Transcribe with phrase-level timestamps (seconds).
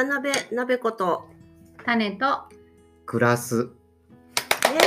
[0.00, 1.28] 渡辺鍋子と
[1.84, 2.44] 種と
[3.04, 3.68] 暮らす。
[4.72, 4.78] イエ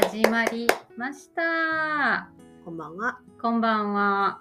[0.00, 0.66] 始まり
[0.96, 2.30] ました。
[2.64, 4.40] こんばんはこんばんは。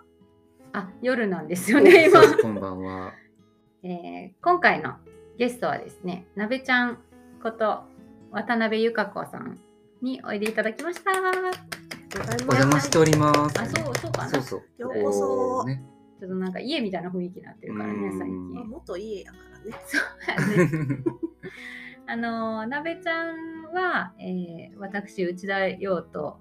[0.71, 2.21] あ、夜なんですよね、今。
[2.37, 3.11] こんばんは。
[3.83, 4.93] えー今回の
[5.37, 6.97] ゲストはですね、なべちゃん
[7.41, 7.83] こと
[8.31, 9.59] 渡辺由香子さん
[10.01, 11.11] においでいただきました。
[11.11, 13.59] お邪魔しております。
[13.59, 14.27] あ、そう、そうかな。
[14.29, 14.61] ちそうそう。
[14.77, 15.92] ようこそこ
[16.25, 16.33] うね。
[16.33, 18.69] ょっとなんか家みたいな雰囲気になってるからね、うん最まあ近。
[18.69, 21.03] 元家やからねそうやね。
[22.05, 26.39] あのなべちゃんは、えー私内田洋と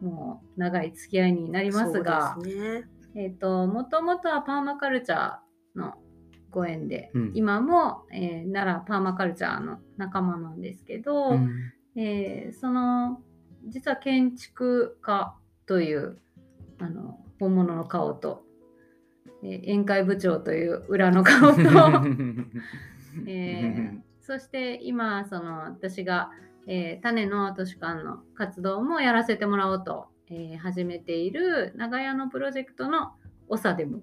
[0.00, 5.94] もう長い付き合いになりますがそうですねえっ、ともともとはパーマカルチャーの
[6.50, 11.50] ご縁で、うん今も、えー奈良パーマカルチャーの仲間なんですけど、うん
[11.94, 13.20] えーその
[13.66, 15.36] 実は建築家
[15.66, 16.18] という
[16.80, 18.44] あの本物の顔と、
[19.42, 21.60] えー宴会部長という裏の顔と、
[23.26, 26.30] えーそして今その私が、
[26.66, 33.12] えー種の図書館の活動もやらせてもらおうと、えー始めている長屋のプロジェクトの
[33.48, 34.00] 長でも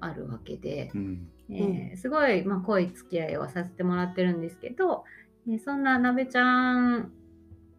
[0.00, 1.28] あるわけで、うん。
[1.48, 5.04] えーすごい、まあ、濃い付き合いをさせてもらってるんですけど、
[5.46, 7.12] えーそんななべちゃん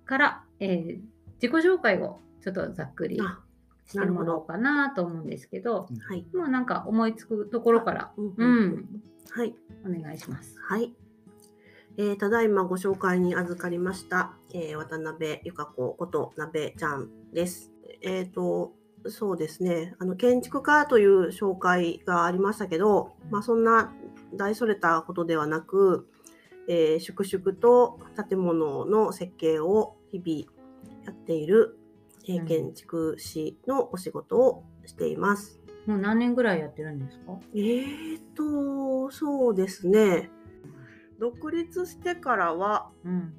[0.05, 0.99] から、えー
[1.41, 3.41] 自己紹介をちょっとざっくりあ
[3.85, 5.87] してもらおうかなと思うんですけど。
[6.07, 10.55] はいもうなんか思いつくところから、うんうん、はいお願いします。
[10.59, 10.93] はい、
[11.97, 18.73] えーただいまご紹介に預かりました、えー渡辺由香子ことなべちゃんですえっ、と
[19.07, 23.93] そうですねあの建築家という紹介がありましたけど、まあ、そんな
[24.35, 26.07] 大それたことではなく、
[26.67, 31.77] えー粛々と建物の設計を日々やっている、
[32.27, 35.59] えーうん建築士のお仕事をしています。
[35.85, 37.37] もう何年ぐらいやってるんですか？
[37.53, 40.29] えーと、そうですね。
[41.19, 43.33] 独立してからはうん。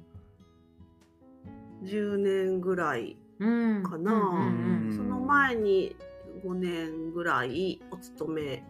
[1.83, 3.83] 10年ぐらい、うん。
[3.83, 5.95] かなうんその前に
[6.43, 8.63] 5年ぐらいお勤め。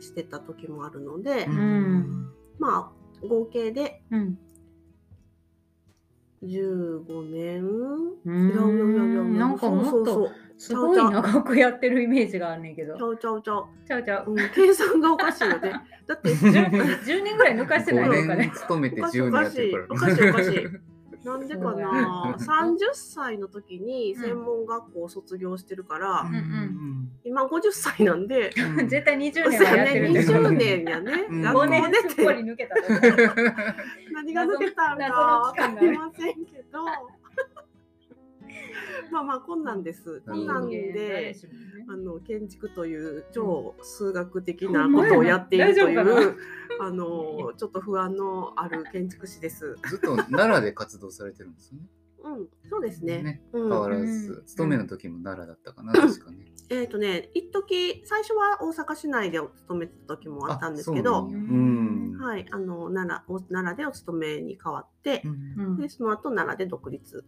[0.00, 2.28] してた時もあるので、ん
[2.58, 2.92] ま
[3.22, 4.38] あ合計でうん。
[6.42, 7.64] 15年？
[8.24, 13.02] うなんかもっとそうそうそうすごい長くやってるイメージがあるねんけどち。
[13.02, 14.30] ゃうちゃうちゃう、ちゃうちゃう。
[14.30, 15.72] うん、計算がおかしいよね。
[16.06, 16.70] だって10
[17.02, 18.50] 10 年ぐらい抜かしてないの5かね年。
[18.52, 20.30] 勤めておかしい10おかしい年やってるおかしいから。
[20.30, 20.95] おかしい。
[21.26, 22.36] なんでかな。
[22.38, 27.10] 30歳の時に専門学校を卒業してるから、んうん。
[27.24, 28.86] 今50歳なんで、うん。
[28.88, 31.42] 絶対20そう年はやってるんだよ20年やね、うん。
[31.42, 32.90] 5学校年出て抜けたとこ
[34.14, 36.84] 何が抜けたんか謎のわ期間がかりませんけど
[39.10, 41.36] まあまあこんなんですこんなん人間誰で
[41.88, 46.36] あの建築という超数学的なことをやっているという
[46.80, 49.76] あのちょっと不安のある建築士です。
[49.88, 51.86] ずっと奈良で活動されてるんですよね。
[52.24, 53.22] うん、そうですね。
[53.22, 54.44] ねうん変わらうずん。
[54.46, 56.52] 勤めの時も奈良だったかな、確かね。
[56.68, 61.30] えっ、とね、一時最初は大阪市内でお勤めてた時もあったんですけど。
[62.18, 65.22] はい、あの奈良お奈良でお勤めに変わって
[65.78, 67.24] でその後奈良で独立うん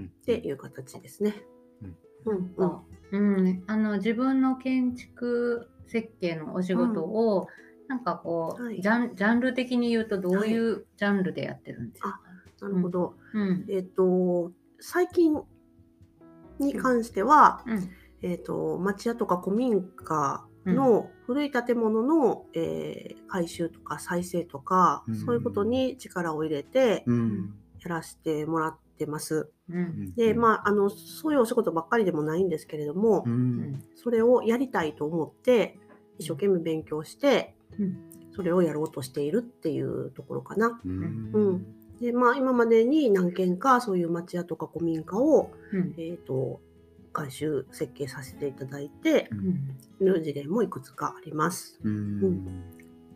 [0.00, 1.34] っていう形ですね。
[2.26, 2.34] うん。
[2.34, 2.82] うんあ
[3.12, 3.18] う。
[3.18, 7.48] ん、あの自分の建築設計のお仕事を、
[7.88, 8.80] なんかこう、はい。
[8.80, 12.20] ジャンジャンル的に言うとどういうジャンルでやってるんですか、
[12.60, 13.14] なるほど。
[13.34, 13.66] うん。
[13.68, 15.34] えっ、と最近
[16.58, 17.90] に関しては、うん。
[18.22, 25.16] えっ、と町屋とか古民家の古い建物の、えー改修とか再生とか、うん。
[25.16, 27.54] そういうことに力を入れてうん。
[27.80, 29.50] やらせてもらってます。
[29.68, 30.14] うん。
[30.14, 33.30] で、まあ、あの、そういうお仕事ばっかりでもないんですけれども、う。
[33.30, 33.60] うん。
[33.60, 35.78] んそれをやりたいと思って、
[36.18, 37.96] 一生懸命勉強して、うん。
[38.34, 40.80] それをやろうとしているっていうところかな。
[40.84, 41.30] うん。
[41.32, 41.66] うん。
[42.00, 45.94] で、まあ、今までに何件かそういう町屋とか古民家を、うん。
[45.98, 46.60] えっ、と、
[47.12, 49.76] 改修設計させていただいてうん。
[50.00, 51.78] いる事例もいくつかあります。
[51.82, 52.44] うん。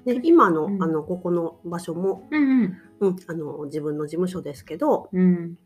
[0.05, 0.83] で、今の、うん。
[0.83, 2.77] あの、ここの場所も、うん。
[3.01, 5.59] うん、あの、自分の事務所ですけど、うん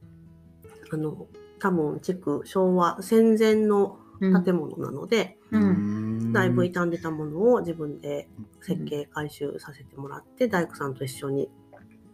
[0.90, 1.26] あの、
[1.58, 8.28] 多分、築昭和戦前のうん建物なので、うんだいぶ傷んでたものを自分で
[8.60, 11.50] 設計改修させてもらって、大工さんと一緒に、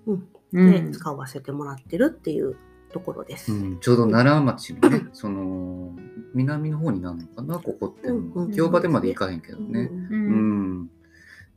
[0.06, 2.56] うんうんで使わせてもらってるっていう
[2.93, 3.52] ところです。
[3.52, 5.93] うん、ちょうど奈良町のね、その
[6.32, 8.08] 南の方になるのかな、ここって。
[8.08, 9.90] うんうん京場でまで行かへんけどね。
[9.90, 10.90] ううんん。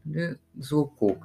[0.07, 1.24] で、すごくこう、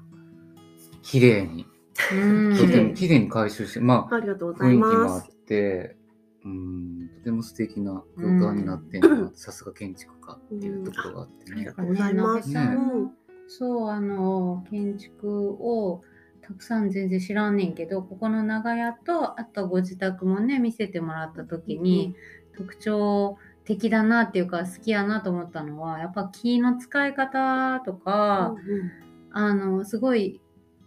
[1.02, 1.66] 綺麗に、
[2.12, 5.33] うんとても綺綺麗に回収して、まあ、ありがとうござ雰いま囲気もあっす。
[5.46, 5.96] て、
[6.44, 11.52] うん、とても素敵な空間になってんな、さすが建築家っていうところがあってね。
[11.52, 11.72] ありが。
[11.72, 12.48] とうございます。
[12.50, 13.10] ねうん
[13.46, 16.02] そう、あの、建築を
[16.40, 22.14] たくさん全然知らんねんけど、ここの長屋と、あとご自宅もね、見せてもらった時に、
[22.56, 28.54] 特徴的だなっていうか、好きやなと思ったのは、やっぱ木の使い方とか、
[29.30, 30.40] あの、すごい、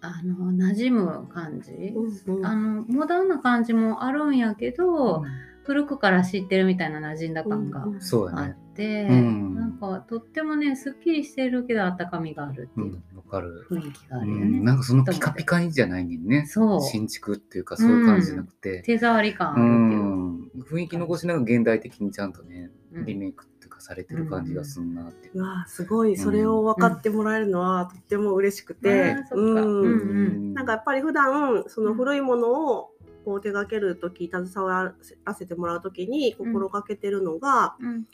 [0.08, 1.72] あの、馴染む感じ。
[1.72, 5.22] うんうんあの、モダンな感じもあるんやけど、う
[5.64, 8.56] 古くから知ってるみたいな馴染んだ感がうんあっそうだね。
[8.74, 13.68] て、うんなんかとってもねすっきりしてるけどあったかみがあるってう、いうんわかる。
[13.70, 14.60] 雰囲気があうるよね。
[14.60, 16.46] ん、なんかそのピカピカじゃないねんね。
[16.48, 18.82] そう新築っていうかそういう感じじゃなくて。
[18.86, 20.00] 手触り感あうるっていう。
[20.00, 23.46] ん、雰囲気残しながら現代的にちゃんとね、うんリメイク
[23.78, 25.28] っていうかされてる感じがすんなって。
[25.28, 25.40] いう。
[25.40, 26.18] うわすごい。
[26.18, 29.82] それを分かってもらえるのはとっても嬉しくて、うん。
[29.82, 32.92] うんなんかやっぱり普段その古いものを
[33.26, 34.94] こう手掛ける時携わ
[35.26, 38.06] らせてもらう時に心がけてるのが、うん。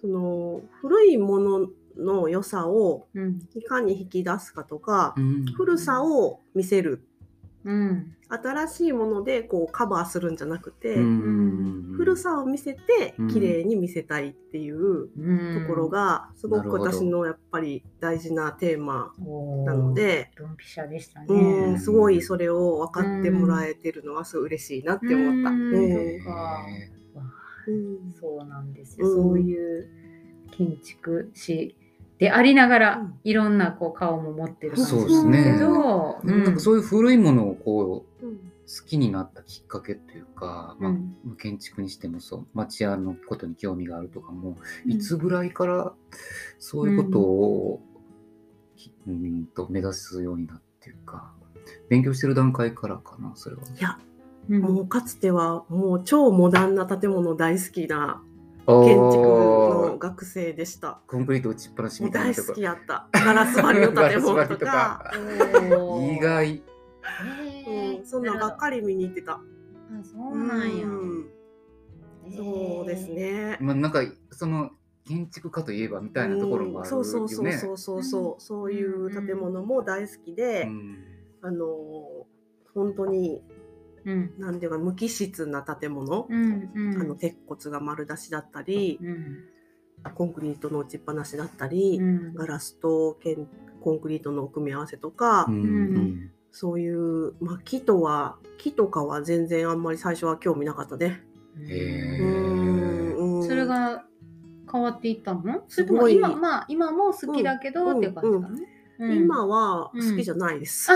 [0.00, 3.40] その古いものの良さをうん。
[3.54, 5.44] いかに引き出すかとか、うん。
[5.54, 7.04] 古さを見せる
[7.64, 8.16] うん。
[8.28, 11.94] 新しいものでこうカバーするんじゃなくて、うん。
[11.96, 15.62] 古さを見せてうん綺麗に見せたいっていううん。
[15.62, 19.12] ところがすごく私のやっぱり大事なテーマ
[19.64, 21.26] なので、ドンピシャでしたね。
[21.28, 25.50] うん、すごいそれを分かってもらえてるのはすごい嬉しいなって思った。
[25.50, 25.74] うん。
[25.74, 27.20] えそ
[27.70, 28.12] うん。
[28.12, 29.22] そうなんですよ、うん。
[29.22, 29.88] そういう
[30.50, 31.76] 建築士
[32.22, 33.14] でありながら、うん。
[33.24, 35.42] いろんなこう顔も持ってる感じそうですね。
[35.42, 38.36] けど、ーなんかそういう古いものをこううん。
[38.36, 44.92] 好きになったきっかけというか、まあうん建築にしてもそう町屋のことに興味があるとかも、うん。
[44.92, 45.92] いつぐらいから
[46.60, 47.80] そういうことを、
[49.08, 51.32] うん、と目指すようになっていうか。
[51.88, 53.62] 勉強してる段階からかなそれは。
[53.62, 53.98] いや
[54.48, 54.60] うん。
[54.62, 58.22] もうかつてはもう超モダンな建物大好きな
[58.66, 61.00] 建築の学生でした。
[61.06, 63.08] コンクリート打ちっぱなしみたいな大好きやった。
[63.12, 65.12] ガラス張りの建物とか。
[66.14, 66.62] 意外
[67.68, 69.32] うん、そんなんばっかり見に行ってた。
[69.32, 69.40] あ
[70.04, 71.26] そうなんや、うん
[72.34, 73.58] そうですね。
[73.60, 74.70] まあなんかその
[75.06, 76.98] 建築家といえばみたいなところもあるよね。
[76.98, 80.98] うんそうそうそうそうそうそう、そういう建物も大好きで、うん
[81.44, 81.66] あの
[82.74, 83.42] 本当に
[84.04, 84.32] うん。
[84.38, 87.00] なんていうか無機質な建物、うんうん。
[87.00, 89.44] あの鉄骨が丸出しだったり、うん。
[90.14, 92.34] コンクリートの打ちっぱなしだったり、うん。
[92.34, 93.46] ガラスとけん
[93.80, 95.54] コンクリートの組み合わせとか、うん。
[95.54, 95.58] う
[95.98, 101.24] んそういう、まあ、木とは木とかは全然あんまり最初は興味なかったね。
[101.66, 102.26] へうー
[103.16, 103.48] んうん。
[103.48, 104.04] それが
[104.70, 105.64] 変わっていったの？
[105.68, 108.68] それともすごい今まあ今も好きだけど、うんっていう感じかね、
[108.98, 110.90] うん今は好きじゃないです。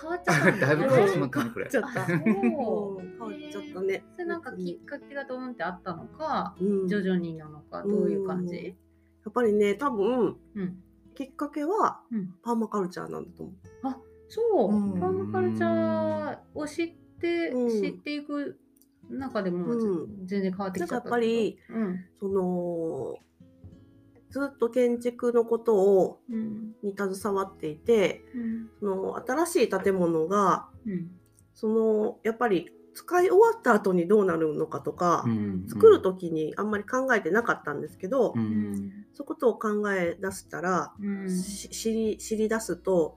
[0.00, 1.68] 変わっちゃったん だいぶ変わってしまったねこれ。
[1.70, 2.04] 変わっちゃった。
[2.04, 4.04] あそううん変わっちゃったね。
[4.14, 6.88] それなんかきっかけがドーンってあったのか、うん。
[6.88, 8.56] 徐々になのかどういう感じ、
[9.24, 10.82] やっぱりね多分うん。
[11.14, 12.34] きっかけはうん。
[12.42, 13.56] パーマカルチャーなんだと思う。
[14.28, 15.00] そう、うん。
[15.00, 17.68] パーマカルチャーを知って、うん。
[17.70, 18.58] 知っていく
[19.08, 20.26] 中でもうん。
[20.26, 22.04] 全然変わってきちゃったなんかやっぱりうん。
[22.20, 23.16] その
[24.30, 26.74] ずっと建築のことをうん。
[26.82, 28.70] に携わっていてうん。
[28.80, 31.10] その新しい建物がうん。
[31.54, 38.72] そのやっぱり使い終わった後にどうなるのかとか、うん作る時にあんまり考えてなかったんですけど、ううん。
[38.72, 38.74] ん
[39.12, 41.30] そういうことを考え出したら、うん。
[41.30, 43.16] し知り知り出すと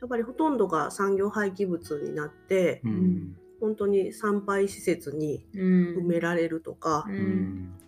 [0.00, 3.36] やっぱりほとんどが産業廃棄物になって、うん。
[3.60, 5.60] 本当に参拝施設にうん。
[5.98, 7.78] 埋められるとか、ううんん。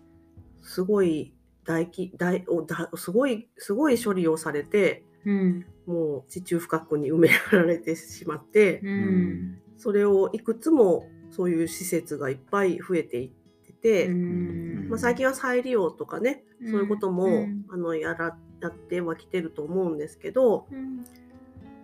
[0.63, 5.66] すごい大き大おだすごいすごい処理をされてうん。
[5.87, 8.95] もう地中深くに埋められてしまって、ううん。
[8.95, 13.31] んそれをいくつもそういう施設がいっぱい増えていっ
[13.66, 14.88] てて、うん。
[14.88, 16.71] まあ、最近は再利用とかね、うん。
[16.71, 17.64] そういうことも、うん。
[17.69, 21.04] あのやらやってはきてると思うんですけどうん。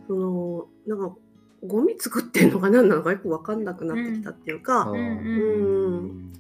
[0.07, 1.17] そのなんか
[1.67, 4.91] ゴミ作ってんのか何なのかよく分かんなくなってきたっていうか、あー。
[4.93, 6.33] うんうん。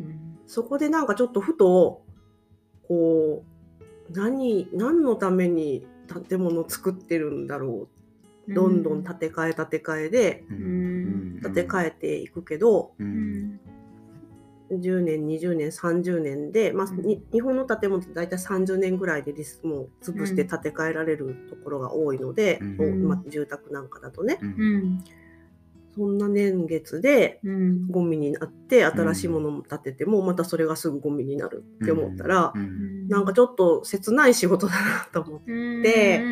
[0.00, 0.38] うん。
[0.46, 2.02] そこでなんかちょっとふと
[2.88, 3.44] こ
[4.10, 5.86] う何何のために
[6.28, 7.88] 建物を作ってるんだろ
[8.48, 8.54] う。
[8.54, 11.40] どんどん建て替え建て替えでうん。
[11.42, 13.60] 建て替えていくけど、ううんん
[14.70, 16.86] 10年20年30年で、まあ
[17.32, 23.04] 日本の建物って大体30年ぐらいでリスもう潰して建て替えられるところが多いので、うん。
[23.04, 24.38] おまあ、住宅なんかだとね
[25.98, 27.90] そんな年月でうん。
[27.90, 33.08] ゴミになって新しいものも建ててもまたそれがすぐゴミになるって思ったら、うん。
[33.08, 35.40] なんかちょっと切ない仕事だなと思っ
[35.82, 36.22] て。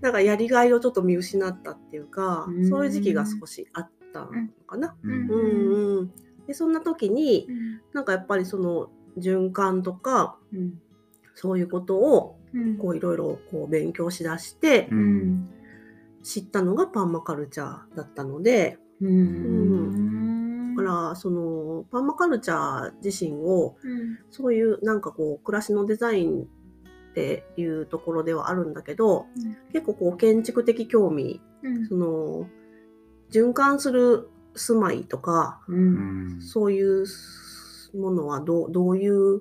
[0.00, 2.68] なんかやりがいをちょっと見失ったっていうか、うん。
[2.68, 4.28] そういう時期が少しあったの
[4.66, 4.96] かな。
[5.04, 6.10] うん。
[6.48, 7.80] でそんな時にうん。
[7.92, 10.80] なんかやっぱりその循環とかうん。
[11.36, 12.76] そういうことをうん。
[12.76, 15.48] こういろいろこう勉強しだしてううんん
[16.28, 20.76] 知ったのがパーマカルチャーだったのでうん。
[20.76, 24.18] だからそのパーマカルチャー自身をうん。
[24.30, 26.44] そういうなんかこう暮らしのデザインっ
[27.14, 29.26] ていうところではあるんだけど
[29.72, 31.86] 結構こう建築的興味うん。
[31.88, 32.46] その
[33.30, 36.36] 循環する住まいとかううん。
[36.38, 37.06] んそういう
[37.94, 39.40] ものはどうどういう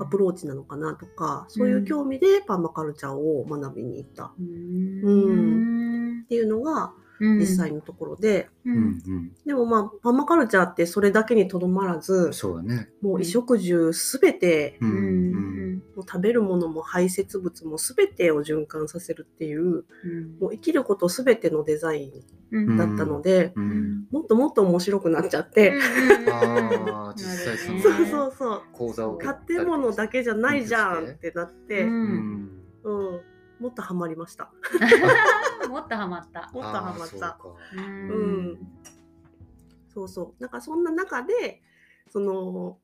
[0.00, 4.24] アプローチなのかなとか、そういう興味でパーマカルチャーを学びに行った。
[4.24, 5.95] っうん
[6.28, 7.38] ていうのがうん。
[7.38, 8.76] 実際のところで、ううん。
[8.76, 12.90] んでもまあパーマカルチャーってそれだけにとどまらずうん、そうだね。
[13.00, 20.38] もう衣食住すべて、もう食べるものも排泄物もすべてを循環させるっていううん。
[20.38, 22.12] もう生きることすべてのデザイ
[22.52, 22.74] うん。
[22.74, 23.54] ンだったので、
[24.10, 25.72] もっともっと面白くなっちゃって、
[26.30, 28.62] ああ、実際そのそうそうそう。
[28.72, 32.50] 講座を建物だけじゃないじゃんってなって、ううん。
[32.84, 33.20] うんん
[33.58, 34.50] もっとハマりました。
[35.68, 36.50] もっとハマった。
[36.52, 37.16] もっとハマった。
[37.16, 37.38] うか。
[37.74, 38.58] うん。
[39.88, 40.42] そうそう。
[40.42, 41.62] なんかそんな中で、
[42.10, 42.78] その、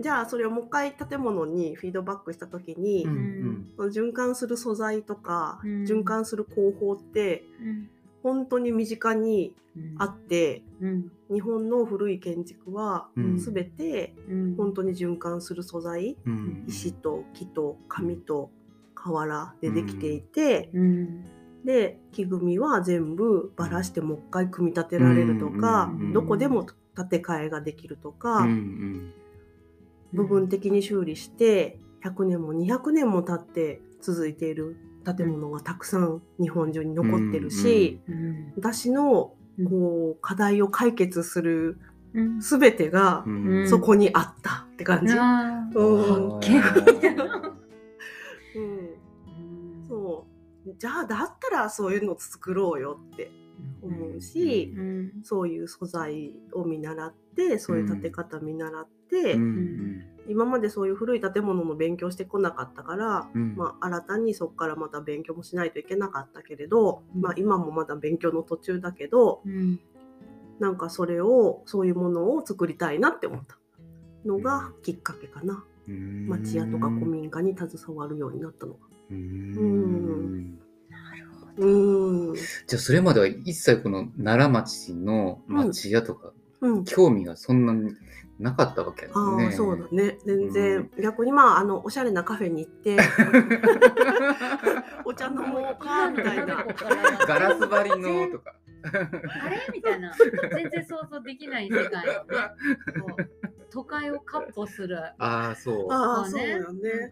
[0.00, 3.72] じゃあそれをもう一回建物にフィードバックした時に、うん。
[3.76, 5.84] その循環する素材とか、うん。
[5.84, 7.44] 循環する工法って
[8.22, 9.54] 本当に身近に
[9.98, 11.12] あって、うん。
[11.30, 13.38] 日本の古い建築はうん。
[13.38, 14.56] 全てうん。
[14.56, 16.64] 本当に循環する素材、うん。
[16.66, 18.50] 石と木と紙と
[19.10, 21.24] 瓦でできていて、うん。
[21.64, 25.96] で木組みは全部ばらしてもう一回組み立てられるとか、うん。
[25.96, 29.12] うんうんどこでも建て替えができるとか、うんうん。
[30.12, 39.32] 部分的に修理して100年も200年も経って続いている建物がたくさん日本中に残ってるし、うん私の
[39.68, 41.78] こう課題を解決する
[42.14, 42.40] うん。
[42.40, 43.68] 全てがうん。
[43.68, 45.14] そこにあったって感じ。
[45.14, 46.36] うん。
[46.36, 46.40] うん
[50.78, 53.30] じゃあだったらそういうの作ろうよって
[53.82, 55.12] 思うし、うん。
[55.24, 60.04] そういう素材を見習ってそういう建て方見習って、うん。
[60.28, 63.56] 今までそういう古い建物の勉強してこなかったから、うん。
[63.56, 67.20] まあ、新たにそこからまた勉強もしないといけなかったけれど、うん。
[67.20, 69.80] まあ、今もまだ勉強の途中だけどうん。
[70.60, 73.58] なんかそれをそういうものを作りたいなって思った
[74.24, 75.64] のがきっかけかな。
[75.88, 76.28] うん。
[76.28, 78.91] 町屋とか古民家に携わるようになったのが。
[79.12, 80.58] うん。
[81.56, 82.34] うん。
[82.34, 86.84] じゃあそれまでは一切この奈良町の町屋とかうん。
[86.84, 87.94] 興味がそんなに
[88.38, 89.44] なかったわけだね。
[89.46, 90.18] ああそうだね。
[90.24, 92.96] 全然、逆にまああのおしゃれなカフェに行って
[95.04, 96.64] お茶飲もうかみたいな。
[97.26, 98.54] ガラス張りのとか。
[99.44, 99.60] あれ？
[99.72, 100.12] みたいな。
[100.54, 102.04] 全然想像できない世界
[103.00, 103.22] こう
[103.70, 104.98] 都会をかっ歩する。
[104.98, 105.92] ああそう。
[105.92, 107.10] ああこそうよなんね。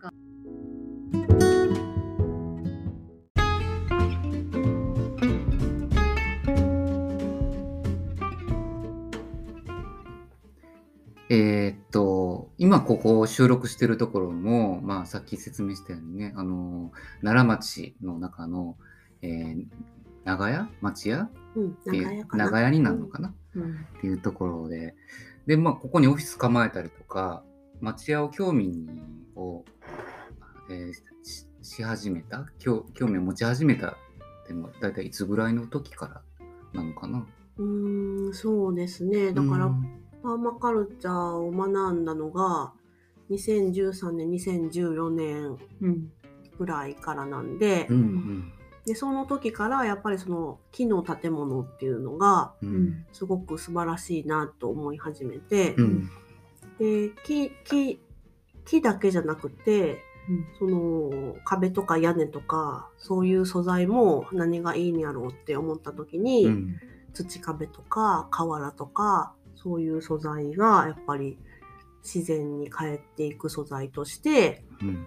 [11.32, 16.90] えーっと、今ここ収録してるところも、まあさっき説明したようにね、あの、
[17.22, 18.76] 奈良町の中の、
[19.22, 19.64] えー
[20.24, 20.68] 長屋？
[20.80, 21.30] 町屋？
[21.54, 22.44] うんっていう長屋かな。
[22.46, 23.62] 長屋になるのかな、うん。
[23.62, 24.96] っていうところで、
[25.46, 27.44] で、まあここにオフィス構えたりとか、
[27.80, 28.88] 町屋を興味
[29.36, 29.64] を、
[30.68, 32.44] えーしし始めた？
[32.58, 33.94] 興興味を持ち始めたっ
[34.46, 36.22] ていうのは大体いつぐらいの時から
[36.72, 37.24] なのかな？
[37.56, 39.32] うーんそうですね。
[39.32, 42.72] だから、うんパーマカルチャーを学んだのが
[43.30, 46.12] 2013年2014年うん。
[46.58, 48.52] ぐらいからなんで,、うん
[48.84, 52.54] でその時からやっぱりその木の建物っていうのが
[53.12, 56.10] すごく素晴らしいなと思い始めて、うん。
[56.78, 58.00] で木木
[58.66, 60.02] 木だけじゃなくて
[60.58, 66.76] その壁とか屋根とかそういう素材も何がいいんやろうって思った時に、うん。
[67.12, 71.38] 土壁とか瓦とかそういう素材がやっぱり
[72.02, 75.06] 自然に帰っていく素材としてうん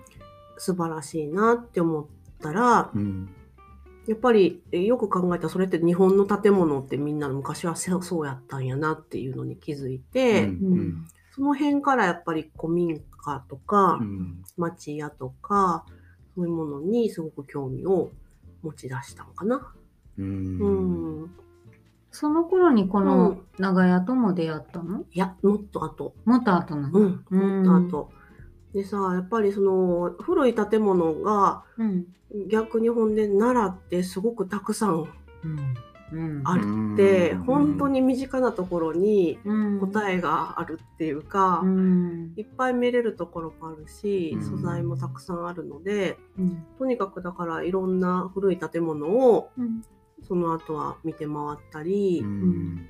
[0.58, 2.06] 素晴らしいなって思っ
[2.40, 3.30] たらうん
[4.06, 15.84] やっぱりえよく考えたらそれって日本の建物ってみんな昔はそうやったんやなっていうのに気づいて、うんその辺からやっぱり古民家とかうん町屋とか
[16.36, 18.12] そういうものにすごく興味を
[18.62, 19.74] 持ち出したのかな。
[20.20, 21.32] ううんん、
[22.14, 23.42] その頃にこうのん。
[23.58, 25.04] 長屋とも出会ったの？
[25.12, 26.14] いやもっと後。
[26.26, 27.00] もっと後なの？
[27.00, 27.64] うん、うん。
[27.66, 28.12] もっと後。
[28.74, 32.06] でさ、やっぱりその古い建物がうん。
[32.50, 35.06] 逆にほんで奈良ってすごくたくさん
[35.44, 35.76] うん。
[36.12, 36.42] うん。
[36.46, 37.44] あるってうん。
[37.44, 39.80] 本当に身近なところにうん。
[39.80, 42.34] 答えがあるっていうか、うん。
[42.36, 44.42] いっぱい見れるところもあるし、うん。
[44.44, 46.64] 素材もたくさんあるのでうん。
[46.78, 49.84] とにかくだからいろんな古い建物をうん
[50.28, 52.88] その後は見て回ったり、うん。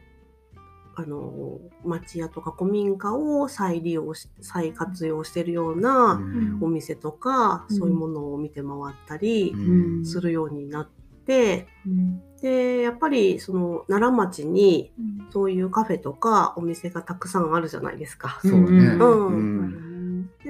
[0.95, 6.59] あの町屋とか古民家を再利用し再活用してるようなうん。
[6.61, 7.75] お店とか、うん。
[7.75, 10.05] そういうものを見て回ったりうん。
[10.05, 10.89] するようになっ
[11.25, 12.21] て、うん。
[12.41, 15.31] でやっぱりその奈良町にうん。
[15.31, 18.39] そういうカフェとかお店がたくさんあるじゃないですか。
[18.41, 18.67] そうね。
[18.67, 19.92] うん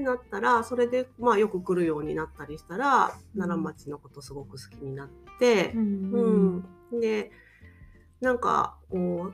[0.04, 6.56] なったらそれで、まあ、よく来るようになったりしたら奈良町のことすごく好きになってう、うん。
[6.58, 7.32] んで
[8.22, 9.34] なんかこう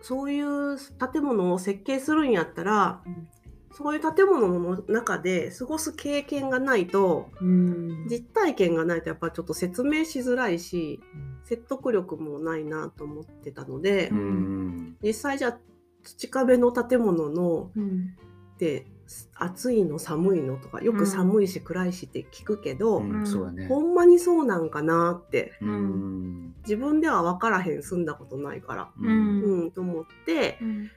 [0.00, 0.78] そういう
[1.12, 3.28] 建物を設計するんやったら、うん。
[3.72, 8.06] そういう建物の中で過ごす経験がないとうん。
[8.08, 11.00] 実体験がないとやっぱちょっと説明しづらいし
[11.44, 14.96] 説得力もないなと思ってたので、うん。
[15.02, 15.58] 実際じゃあ
[16.02, 18.14] 土壁の建物のうん。
[18.58, 18.86] で
[19.34, 23.66] 暑いの寒いのとかよく寒いし暗いしって聞くけど、うんそうだね。
[23.66, 25.54] ほんまにそうなんかなって。
[25.62, 26.54] うん。
[26.62, 30.90] 自分では分からへん住んだことないから、ううんん、と思ってうん。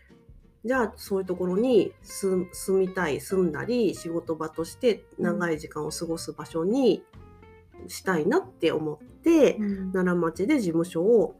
[0.65, 7.03] じゃあそういうところに住住みたい住んだり仕事場として長い時間を過ごす場所に
[7.87, 9.91] したいなって思って、うん。
[9.93, 11.35] 奈良町で事務所を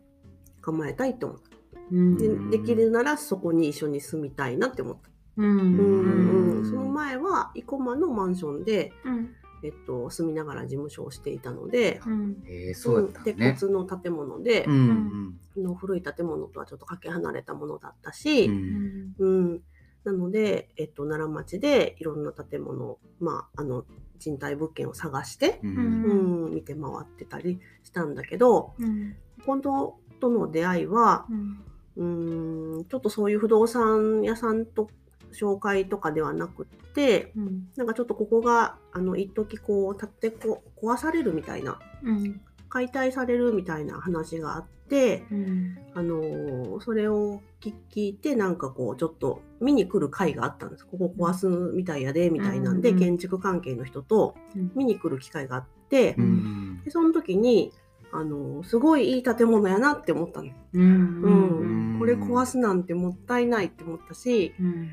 [0.62, 1.50] 構えたいと思ったう。
[1.50, 1.50] ん
[1.91, 2.50] でうん。
[2.50, 5.50] できるならそこに一緒に住みたいなって思った、うん。
[5.50, 5.77] うん。
[5.77, 6.57] うん。
[6.57, 9.36] うんその前は生駒のマンションで、うん。
[9.63, 12.43] えっと、住みながら事務所をしていたので、うん。
[12.48, 13.57] えーそうだった鉄ね。
[13.60, 18.57] 骨の建物で、うんの古い建物とはちょっとかけ離れたものだったし、ううん。
[18.57, 19.62] んうん。
[20.03, 23.86] なので、えっと、奈良町でいろんな建物、まあ、あの
[24.17, 29.15] 賃貸物件を探して、ううんん見て回ってたりしたんだけどうん。
[29.45, 31.63] 本当との出会いはうん
[32.01, 34.89] うんちょっとそういう不動産屋さんと
[35.31, 37.67] 紹介とかではなくってうん。
[37.75, 45.78] なんかちょっとここがあの一時こう建ってこ壊されるみたいなうん解体されるみたいな話があって、うん。
[45.93, 50.88] あのーそれを聞聞いてなんかこうちょっと見に来る会があったんです。
[50.88, 54.71] ここ壊すみたいやでみたいなんで、建築関係の人とうん。
[54.73, 56.82] 見に来る機会があって、うん。
[56.86, 57.73] でその時に、
[58.13, 60.84] あのーすごいいい建物やなって思ったの、うん。
[60.84, 61.93] うん。
[61.93, 62.00] うん。
[62.00, 64.89] これ壊すなんてもったいないって思ったしうん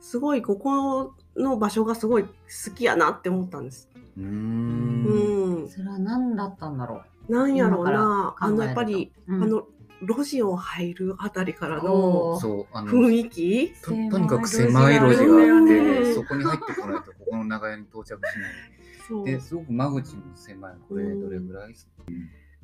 [0.00, 2.30] すごいここの場所がすごい好
[2.74, 3.88] きやなって思ったんです。
[4.16, 5.64] ううん。
[5.64, 8.34] ん、それは何だったんだろなんやろうな。
[8.38, 9.42] あのやっぱり、うん。
[9.42, 9.66] あの
[10.00, 12.40] 路地を入るあたりからおのー。
[12.40, 13.72] そうあの雰囲気？
[13.82, 15.66] ととにかく狭い路地があっうん。
[15.66, 19.24] てそこに入ってこないとここの長屋に到着しない。
[19.24, 21.74] ですごく間口も狭いのこれどれぐらい？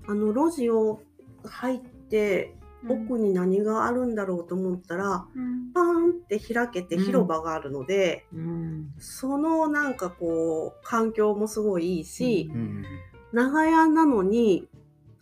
[0.06, 1.00] あの路地を
[1.44, 2.54] 入って
[2.88, 5.72] 奥に何があるんだろうと思ったら、うん。
[5.72, 8.92] パーンって開けて広場があるので、うん。
[8.98, 12.60] そのなんかこう環境もすごいいいし、うん。
[12.60, 12.84] うん
[13.32, 14.68] 長屋なのに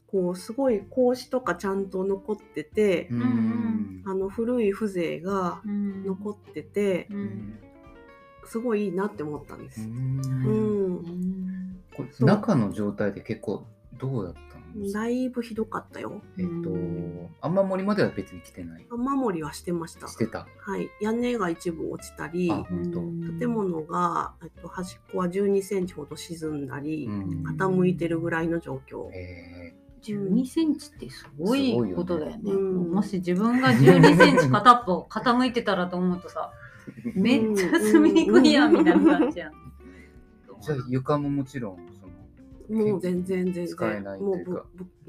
[0.08, 4.02] こうすごい格子とかちゃんと残ってて、うん。
[4.04, 6.04] あの古い風情がうん。
[6.04, 7.58] 残ってて、うん。
[8.44, 9.80] すごいいいなって思ったんです。
[9.80, 13.64] ううんん、これ中の状態で結構
[13.98, 16.22] どうだったのだいぶひどかったよ。
[16.38, 16.70] えっと
[17.42, 17.54] あん。
[17.54, 18.86] ま森までは別に来てない？
[18.90, 20.08] 雨漏りはしてました。
[20.08, 20.46] してた？
[20.58, 23.00] はい、屋根が一部落ちたり、あ本当。
[23.38, 27.44] 建物が、えっと、端っこは12センチほど沈んだり、うん。
[27.58, 29.10] 傾いてるぐらいの状況。
[29.12, 29.74] え。
[30.02, 32.38] 12センチってすごいことだよね。
[32.38, 32.66] すごいよね。
[32.66, 32.90] うん。
[32.92, 36.50] もし自分が12センチ片っぽ 傾いてたらと思うとさ、
[37.14, 39.52] めっちゃ住みにくいやんみたいな感じやん。
[39.52, 39.54] ー
[40.60, 41.91] じゃあ床ももちろん
[42.72, 43.66] もう全然全然。
[43.66, 44.44] 使えないともいう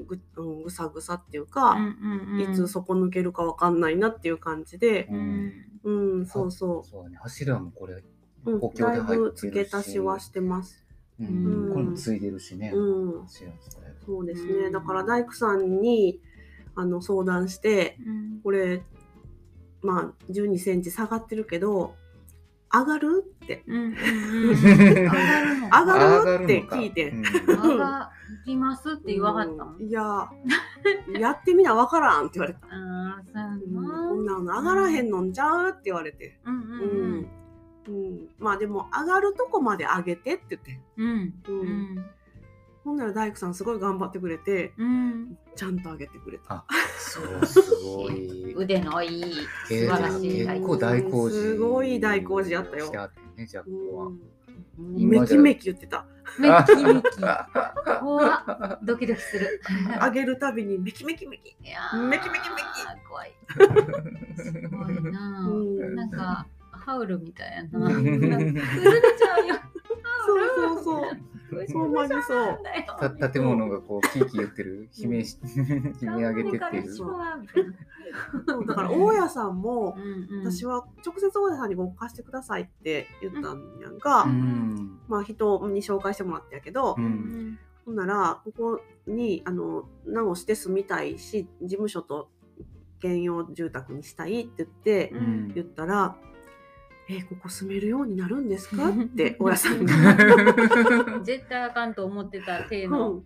[0.06, 5.54] ぐ,、うん、ぐさぐさっていうか、うんいつ底抜けるかわかんないなっていう感じで、うん。
[5.84, 7.18] うん、そうそそうだね。
[7.22, 8.04] 柱もこれう、
[8.46, 9.42] うん補、強だいで入ぶってるし。
[9.48, 10.86] 付け足しはしてます。
[11.20, 11.70] ううん。
[11.70, 12.72] んこれもついてるしね。
[12.74, 14.52] うん、そうですね。
[14.54, 16.22] うんだから大工さんに
[16.76, 18.40] あの相談して、うん。
[18.44, 18.84] これ
[19.82, 21.96] まあ12センチ下がってるけど
[22.74, 23.24] 上がる？
[23.44, 23.64] って。
[23.68, 24.56] うんうんうん。
[24.56, 26.00] 上がるの上がる？
[26.00, 27.10] 上がるって聞いて。
[27.10, 27.22] うん。
[27.22, 28.12] 上が
[28.46, 29.76] りますって言わはったもん。
[29.76, 29.88] うん。
[29.88, 30.28] いや
[31.20, 33.62] やってみなわからんって言われた、ああ、そう。
[34.10, 37.20] こんなの上がらへんのんちゃうって言われて、うんううん。
[37.22, 37.28] ん。
[37.86, 40.80] うん、まあでも上がるとこまで上げてって言って。
[40.98, 41.34] うん。
[41.48, 42.06] ううんん。
[42.84, 45.38] ほんなら大工さんすごい頑張ってくれてうん。
[45.56, 46.66] ちゃんと上げてくれたあ
[46.98, 49.34] そうすごい腕のいい、
[49.68, 53.12] 素えー晴らしい大工事すごい大工事やったよ
[54.78, 56.06] めきめき言ってた。
[56.40, 57.04] めきめき。
[58.02, 59.62] 怖っドキドキする。
[60.00, 61.50] あげるたびにめきめきめき。
[61.50, 63.34] いやーめきめきめき怖い。
[64.36, 65.92] すごいなうぁ。
[65.92, 67.86] んなんか、ハウルみたいやな。
[67.86, 68.52] うん崩れ
[69.18, 69.56] ちゃうよ。
[70.26, 71.33] そうそうそう。
[71.74, 72.60] ほんまにそう。
[73.18, 74.90] た建物がこうキーキー言ってる。
[74.98, 75.38] 悲鳴し
[76.02, 76.94] 悲鳴上げてっていう。
[76.94, 79.98] そうだから大家さんも
[80.44, 85.00] 私は、は直接大家さんにご貸してくださいって言ったんやんか、うん。
[85.08, 87.58] まあ人に紹介してもらったんやけど、うん。
[87.86, 92.30] ほんならここにあの直して住みたいし事務所と
[93.00, 95.54] 兼用住宅にしたいって言ってうん。
[95.54, 96.16] 言ったら
[97.18, 98.90] 「えここ住めるようになるんですか?
[98.90, 99.94] 」って大家さんが。
[101.24, 103.24] 絶対あかんと思ってた体うのん。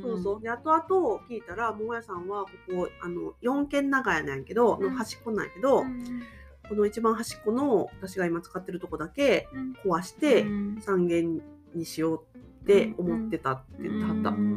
[0.00, 0.40] そうそう。
[0.40, 4.82] で後々聞いたら桃屋さんはここあの4軒長屋なんやけど、うん。
[4.84, 6.22] の端っこなんやけど、うん。
[6.68, 9.72] この一番端っこの私が今使ってるとこだけうん。
[9.84, 10.78] 壊してうん。
[10.80, 11.42] 3軒
[11.74, 14.30] にしようって思ってたって言ってはった。
[14.30, 14.54] ううん。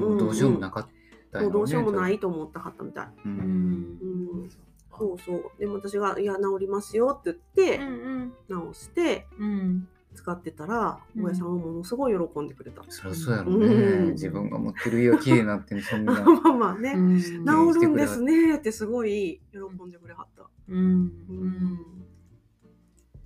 [0.00, 0.02] ん。
[0.12, 0.18] うん。
[0.18, 0.86] どうしようもなかっ
[1.32, 2.18] たそうどうしようもないい。
[2.18, 3.06] と思ってはったみたい。
[3.24, 3.98] ううんん。
[4.02, 4.50] うん、
[4.98, 5.50] そうそう。
[5.58, 11.24] でも私が「いや治りますよ」って言ってうん直してうん使ってたらうん。
[11.24, 12.82] 大家さんはものすごい喜んでくれた。
[12.88, 14.10] そりゃそうやろね、うん。
[14.12, 16.12] 自分が持ってる家は綺麗になってんのそんな。
[16.24, 17.20] まあまあね、うん。
[17.20, 20.48] 治るんですねってすごい喜んでくれはった。
[20.68, 20.78] うん。
[20.78, 21.78] うん。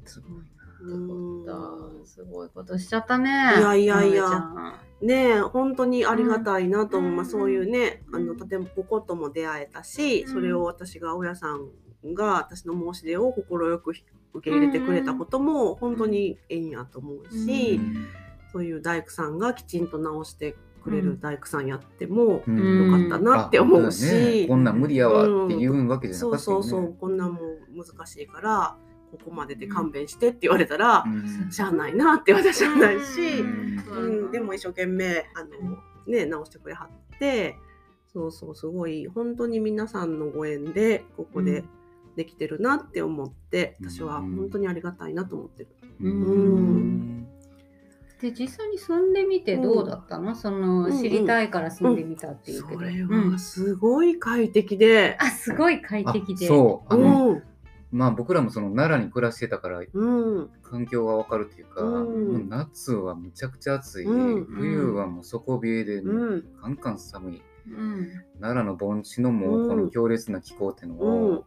[0.05, 0.33] すごい
[1.47, 1.55] な。
[1.61, 2.07] うん。
[2.07, 3.31] すごいことしちゃったね。
[3.31, 4.29] いやいやいや。
[4.29, 11.69] まねえ本当にありがたいなと思う、うんまあ、そういうねあうんの建物こことも出会えたし、うんそれを私が親さん
[12.15, 13.45] が私の申し出を快
[13.79, 13.95] く
[14.33, 18.07] 受け入れてくれたことも本当にええんやと思うし、うん
[18.53, 22.59] そういう大工さんがきちんと直してくれる大工さんやってもうん。
[22.59, 22.63] う
[22.99, 24.49] んよかったなって思うし、あそうだね。
[24.49, 26.69] こんなん無理やわって言うんわけじゃなそうかったよね。
[26.69, 28.77] そうそうこんなんもう難しいから
[29.11, 31.51] ここまでで勘弁してって言われたら、うん。
[31.51, 33.41] しゃあないなって私はないし。
[33.41, 34.25] うん。
[34.25, 37.57] うん、でも一生懸命あの、ね、直してくれはって
[38.13, 41.69] そうそうすごい本当に皆さんのご縁でここでうん。
[42.17, 43.91] できてるなって思って、うん。
[43.91, 45.69] 私は本当にありがたいなと思ってる。
[46.01, 47.27] うん。
[48.21, 52.81] で実際に住んでみてどうだったの、そのうん知りたいから住んでみたっていうけど。
[52.81, 53.33] それうん。
[53.33, 56.47] はすごい快適で、あすごい快あ適で。
[56.49, 56.93] そう。
[56.93, 57.43] あうの、ん
[57.93, 60.51] まあ僕らもその奈良に暮らしてたからうん。
[60.63, 62.33] 環境がわかるっていうか、うん。
[62.33, 64.45] もう夏はむちゃくちゃ暑い、うん。
[64.45, 66.43] 冬はもう底冷えで、うん。
[66.61, 67.43] カンカン寒い。
[67.69, 68.09] うん。
[68.41, 71.45] 奈良の盆地のもうこの強烈な気候っていうのを、うん。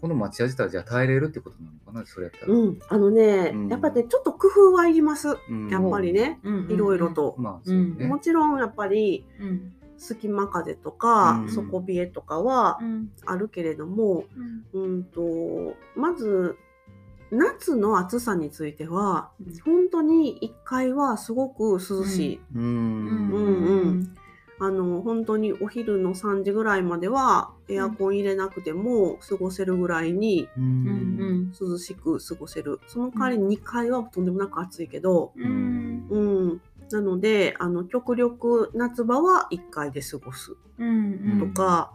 [0.00, 3.68] この町屋自体じゃ耐えれるってことなのかなそれやったら、うん、あのね、うん。
[3.68, 5.36] やっぱねちょっと工夫はいります。
[5.48, 5.68] うん。
[5.68, 6.70] やっぱりね、うん。
[6.70, 7.10] いろいろ。
[7.10, 7.34] と。
[7.36, 13.10] まあそうね、もちろんやっぱりうん隙間風とか、うん底冷えとかはうん。
[13.26, 14.24] あるけれども、
[14.72, 14.82] うん。
[14.82, 16.56] うんとまず
[17.30, 19.58] 夏の暑さについてはうん。
[19.60, 22.62] 本当に1階はすごく涼しい、うん。
[22.62, 23.30] うん。
[23.30, 24.14] うん
[24.62, 30.50] あの本当にお昼の3時ぐらいまではエアコン入れなくても過ごせるぐらいに
[31.58, 32.78] 涼しく過ごせる。
[32.86, 36.06] その代わり2階はとんでもなく暑いけど、うん。
[36.10, 36.18] う
[36.56, 36.60] ん、
[36.90, 40.56] なのであの極力夏場は1階で過ごす。
[40.78, 41.92] うんとか、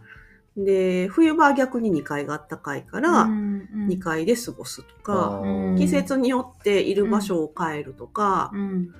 [0.57, 5.75] で冬場は逆に2階があったかいから、2階で過ごすとか、うん。
[5.77, 8.93] 季節によっている場所を変えるとか、うん。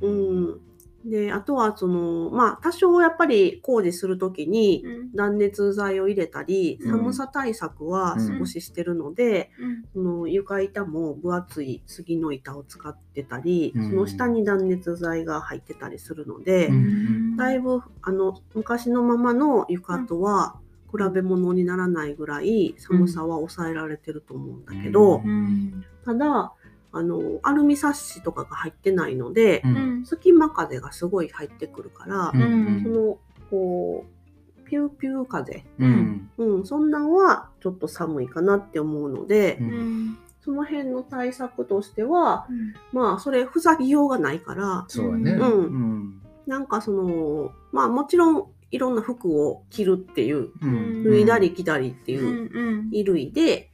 [0.00, 0.60] うん
[1.08, 4.98] であとはそのまあ多少やっぱり工事する時にうん。
[5.14, 6.90] 断熱材を入れたりうん。
[6.90, 9.50] 寒さ対策は少ししてるので、
[9.94, 13.88] その床板も分厚い杉の板を使ってたり、うん。
[13.88, 17.36] その下に断熱材が入ってたりするので、うん。
[17.36, 20.56] だいぶあの昔のままの床とは
[20.90, 25.84] 比べ物にならないぐらい寒さは抑えられてると思うんだけど、うん。
[26.04, 26.52] ただ
[26.92, 30.06] あのアルミサッシとかが入ってないので、うん。
[30.06, 32.82] 隙間風がすごい入ってくるから、うん。
[32.82, 33.18] その
[33.50, 36.30] こうピューピュー風、うん。
[36.38, 40.18] うん、そんなんはちょっと寒いかなって思うので、ううん。
[40.40, 42.46] その辺の対策としては
[42.92, 45.32] まあそれ塞ぎようがないからそうやね。
[45.32, 45.50] うん。
[45.50, 46.22] うん。
[46.46, 51.04] なんかそのまあもちろんいろんな服を着るっていううん。
[51.04, 53.70] 脱いだり着たりっていううん衣類で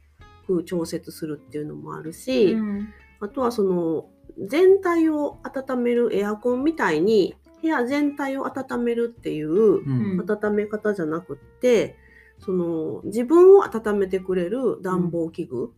[0.47, 2.89] 風調節するっていうのもあるし、うん
[3.25, 4.05] あとはその
[4.39, 10.25] 全体を温めるエアコンみたいに部屋全体を温めるっていううん。
[10.29, 11.95] 温め方じゃなくって
[12.39, 15.73] その自分を温めてくれる暖房器具、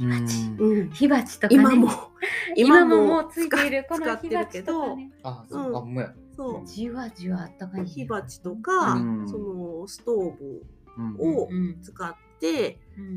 [0.00, 0.12] うん。
[0.58, 0.90] うん。
[0.90, 1.60] 火鉢とかね。
[1.60, 1.88] 今も。
[2.56, 4.80] 今ももうついているこ使の火ってるけど。
[4.80, 5.12] 鉢とかね。
[5.22, 6.14] あそううん。
[6.36, 6.66] そう。
[6.66, 7.86] じわじわあったかいね。
[7.86, 9.28] 火鉢とか、うん。
[9.28, 10.62] そのストーブ
[10.96, 11.16] うん。
[11.18, 11.78] をうん。
[11.80, 12.33] 使っててうん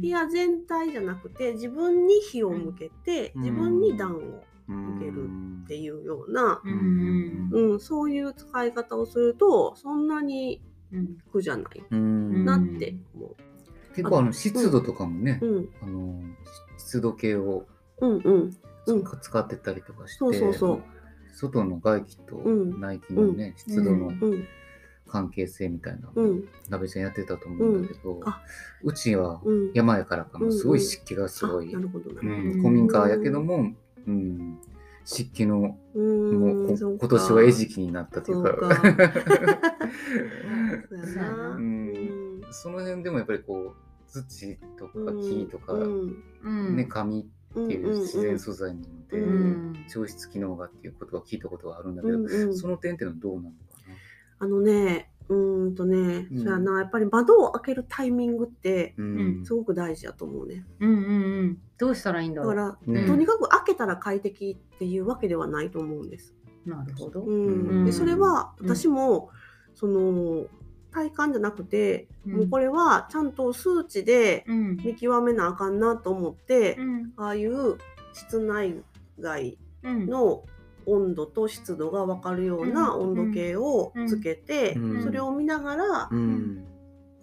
[0.01, 3.41] 部屋全体じゃなくて自分に火を向けてうん。
[3.43, 5.29] 自分に暖を受ける
[5.63, 7.49] っていうような、うん。
[7.51, 10.61] うん、そういう使い方をするとそんなに
[10.91, 11.17] うん。
[11.31, 12.45] 苦じゃないうん。
[12.45, 13.35] なって思
[13.95, 15.45] 結構あの湿度とかもね、う。
[15.47, 15.69] うん。
[15.81, 16.21] あの
[16.77, 17.65] 湿度計を
[17.99, 18.57] うんうん。
[18.87, 19.03] うん。
[19.03, 20.83] 使使ってたりとかして、そうそうそう。
[21.35, 22.79] 外の外気とうん。
[22.79, 24.47] 内気のね、湿度のうん
[25.07, 26.47] 関係性みたいなのをうん。
[26.69, 28.27] 鍋ちゃんやってたと思うんだけど、うん。
[28.27, 28.41] あ。
[28.83, 29.71] うちはうん。
[29.73, 32.25] 山やからかもすごい湿気がすごい、あなるほどなう。
[32.25, 32.51] ん。
[32.61, 33.73] 古民家やけども、
[34.07, 34.59] うん、
[35.05, 38.51] 湿気のうもう今年は餌食になったというか。
[42.51, 46.23] その辺でもやっぱりこう土とか木とか、うん。
[46.43, 46.75] うん。
[46.75, 49.75] ね紙っていう自然素材なので、うん。
[49.89, 52.57] 調湿機能がっていうことは聞いたことがあるんだけど、うんうん。
[52.57, 53.49] その点っていうのはどうなの？
[53.51, 53.55] か
[54.39, 56.37] あのね、うーんとね、うん。
[56.37, 58.95] そうやな、やっぱり窓を開けるタイミングって
[59.43, 60.65] すごく大事だと思うね。
[60.79, 61.57] うんうんうん。
[61.77, 62.55] どうしたらいいんだろう。
[62.55, 66.33] だから、ねとにかく開けたら快適っていうわけではないと思うんです。
[66.65, 67.21] なるほど。
[67.21, 68.69] ううんん、でそれはうん。
[68.69, 69.29] 私も、
[69.73, 70.45] その
[70.91, 72.33] 体感じゃなくて、うん。
[72.33, 74.77] もうこれはちゃんと数値でうん。
[74.77, 77.13] 見極めなあかんなと思って、うん。
[77.17, 77.77] ああいう
[78.13, 78.81] 室内
[79.19, 80.07] 外うん。
[80.07, 80.43] の
[80.87, 83.09] 温度と湿度が分かるようなうん。
[83.09, 85.03] 温度計をつけて、うん。
[85.03, 86.65] それを見ながら、うん。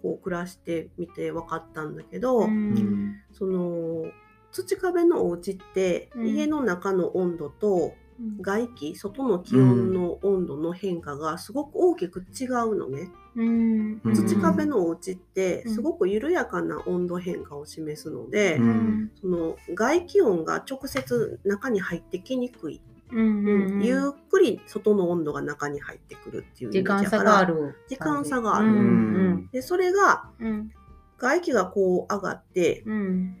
[0.01, 3.15] こう暮らしてみて分かったんだけど、うん。
[3.33, 4.05] その
[4.51, 6.27] 土壁のお家って、うん。
[6.27, 7.93] 家の中の温度と
[8.41, 13.09] 外気外の気温の温度の変化がすごく大きく違うのね。
[13.35, 14.01] うん。
[14.03, 14.13] うん。
[14.13, 15.73] 土壁のお家ってうん。
[15.73, 19.11] すごく緩やかな温度変化を示すので、うん。
[19.19, 28.67] その外気温が直接中に入ってきにくい、うんうんゆっくり外の温度が中に入ってくるっていう時間差がある時間差がある。
[28.67, 30.71] うんでそれがうん。
[31.17, 33.37] 外気がこう上がってうん。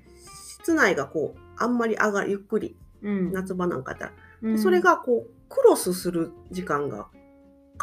[0.61, 3.31] 室内がこうあんまり上がるゆっくりうん。
[3.31, 4.11] 夏場なんかやったら、
[4.43, 4.59] うん。
[4.59, 7.07] それがこうクロスする時間が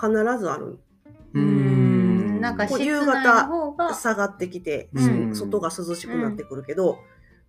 [0.00, 0.78] 必ずある。
[1.34, 2.40] うん。
[2.40, 5.36] なんか夕方下がってきて、うん。
[5.36, 6.98] 外が涼しくなってくるけど、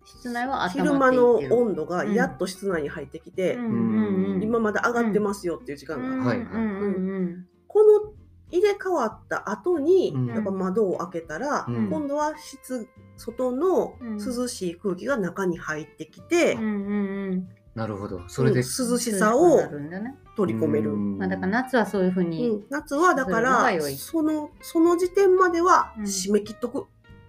[0.04, 3.64] 室内は温昼まって間のいってる温度がやっと室内に入ってきて、うん。
[3.64, 6.08] うんうん今まで上がってますよっていう時間が。
[6.08, 6.26] ある、うん。
[6.26, 6.46] はいはい。
[6.46, 8.12] うんうんこの
[8.50, 10.26] 入れ替わった後に、うん。
[10.28, 11.88] やっぱ窓を開けたら、うん。
[11.88, 12.86] 今度は室
[13.16, 14.18] 外のうん。
[14.18, 17.48] 涼しい空気が中に入ってきて、うんうんうん。
[17.74, 18.20] なるほど。
[18.28, 20.14] それで、うん涼しさをなるんだね。
[20.36, 20.92] 取り込める。
[20.92, 21.18] うん。
[21.18, 23.96] まあだから夏はそういうふううにん、夏はだから良い。
[23.96, 26.04] そのその時点まではうん。
[26.04, 26.86] 締め切っとく、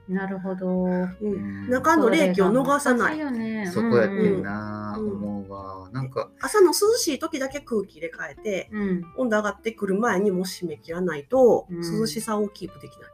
[0.08, 0.68] なるほど。
[0.68, 1.10] うん。
[1.22, 1.70] うん。
[1.70, 3.20] 中の冷気を逃さない。
[3.20, 3.72] そね。
[3.74, 5.90] そこやってんな、うん思うわ。
[5.92, 8.70] なんか、朝の涼しい時だけ空気入れ替えて
[9.18, 12.00] 温度上がってくる前にもう締め切らないと、うん。
[12.00, 13.10] 涼しさをキープできない。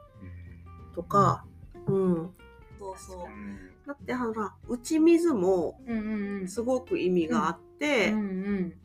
[0.94, 1.44] とか、
[1.86, 2.30] うん。
[2.78, 3.18] そうそう。
[3.86, 5.80] だってほら打ち水も
[6.46, 8.14] すごく意味があって、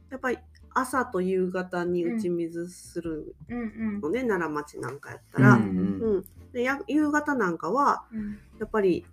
[0.10, 0.38] やっぱり
[0.74, 6.00] 朝と夕方に打ち水するのね、奈良町なんかやったら、うん。
[6.02, 6.26] うん
[6.58, 8.40] でや夕方なんかはうん。
[8.60, 9.06] やっぱり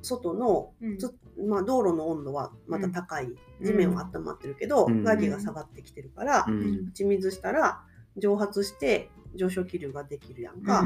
[0.00, 0.98] 外のうん。
[0.98, 1.12] つ、
[1.48, 5.02] まあ、道路の温度はまた高い、うん地面は温まってるけど、うん。
[5.04, 6.92] 外気が下がってきてるから、う打ん。
[6.92, 7.82] ち水したら
[8.16, 10.84] 蒸発して上昇気流ができるやんか。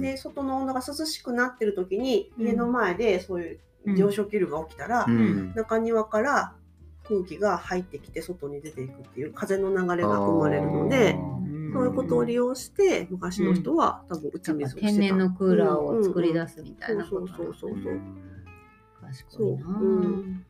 [0.00, 2.46] で外の温度が涼しくなってる時に、うん。
[2.46, 3.54] 家の前でそうい
[3.86, 5.52] う上昇気流が起きたら、うん。
[5.54, 6.52] 中庭から
[7.08, 14.86] 空気が入ってきて外に出ていくっていう風の流れが生まれるのでうんそういうことを利用して昔の人は多分打ち水をしてた。
[14.86, 18.00] 天然のクーラーを作り出すみたいなそうことそうそうそうそう。
[19.00, 20.46] 賢いなそううん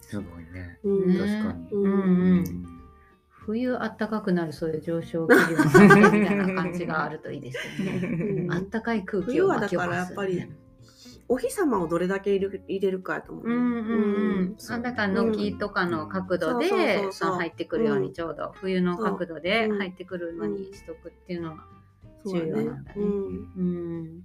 [0.00, 0.78] すごいね。
[0.82, 1.68] うんね確かに。
[1.72, 2.66] うんうん
[3.42, 5.56] 冬あったかくなるそういう上昇気流
[6.20, 8.06] みたいな感じがあるといいですよね。
[8.06, 10.52] うんあったかい空気冬はだを巻き起こす、からやっぱり
[11.32, 18.02] お日様をどれだけ入れる入れるかやと思うんうんうん、だから軒とかの角度で入ってくるよううん。
[18.02, 21.64] にちょうど冬の角度で入ってくるのにしとくっていうのは
[22.24, 22.96] そうやね重要なんだね。
[22.96, 23.04] うん。
[23.04, 24.24] うん。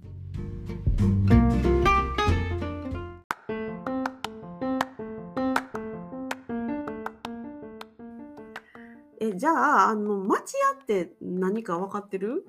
[9.20, 12.44] えじゃああの町屋って何か分かってる？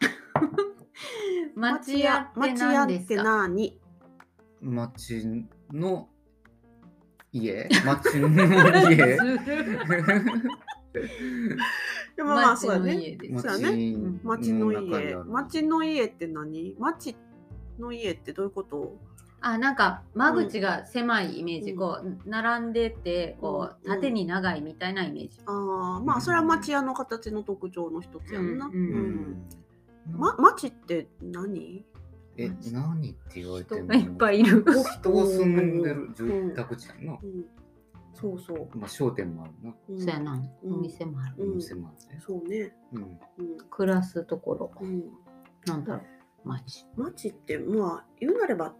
[1.54, 3.22] 町屋って町屋って何ですか？
[3.24, 3.80] 何？
[4.62, 6.08] 町の
[7.32, 7.68] 家？
[7.84, 8.28] 町の
[8.90, 9.16] 家？
[12.16, 12.92] でもまあそうやね。
[12.92, 15.06] 町の家ですそうやね町の中にあ家。
[15.12, 16.76] る町の家って何？
[16.78, 17.16] 町
[17.78, 18.96] の家ってどういうこと？
[19.42, 28.66] あなんか間口が狭いイメージ、うんこう並んでてこううん縦に長いみたいなイメージ、ああまあそれは町屋の形の特徴の一つやんな。
[28.66, 29.48] うんうん
[30.16, 31.84] ま町って何？
[32.36, 34.64] え、何って言われてもいっぱいいる。
[34.64, 37.18] 人が住んでる住宅地やんな。
[37.22, 37.44] うん、
[38.14, 38.78] そうそう。
[38.78, 39.74] まあ商店もあるな。
[39.88, 40.42] うんそうやな。
[40.62, 41.34] うんお店もある。
[41.38, 42.22] うんお店もあるね。
[42.24, 42.74] そうね。
[42.92, 43.02] うん。
[43.02, 43.18] うん
[43.68, 44.70] 暮らすところ。
[44.80, 45.04] うん、
[45.66, 46.00] なんだろ
[46.44, 46.48] う？
[46.48, 46.86] 街。
[46.96, 48.74] 町ってまあ言うなれば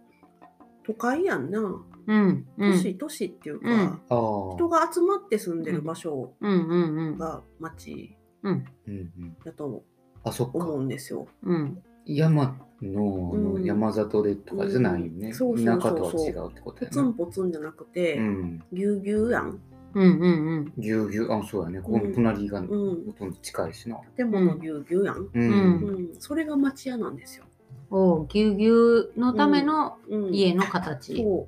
[0.83, 1.59] 都会やんな。
[1.59, 2.47] うん。
[2.57, 2.71] うん。
[2.71, 3.99] 都市、都市っていうか。
[4.09, 7.17] 人が集まって住んでる場所うんうんうん。
[7.17, 8.65] が町うん。
[8.87, 9.37] うんうん。
[9.45, 9.83] だと
[10.23, 10.71] あ、そっ思か。
[10.71, 11.27] うんですよ。
[11.43, 11.81] うん。
[12.05, 15.27] 山のうん山里でとかじゃないよね。
[15.27, 16.89] うんそうそうそう田舎とは違うってことポやな。
[16.89, 18.63] ツンポツンじゃなくて、うん。
[18.73, 19.59] ぎゅうぎゅうやん。
[19.93, 20.73] うんうんうん。
[20.77, 21.81] ぎゅうぎゅう、あ、そうやね。
[21.81, 23.13] この隣がほうん。
[23.13, 23.97] とんど近いしな。
[24.15, 25.17] 建物ぎゅうぎゅうやん。
[25.17, 25.29] う。
[25.33, 26.09] うんうん。
[26.19, 27.45] それが町屋なんですよ。
[27.89, 31.17] おうぎゅうぎゅうのためのうん、家の形。
[31.17, 31.47] そ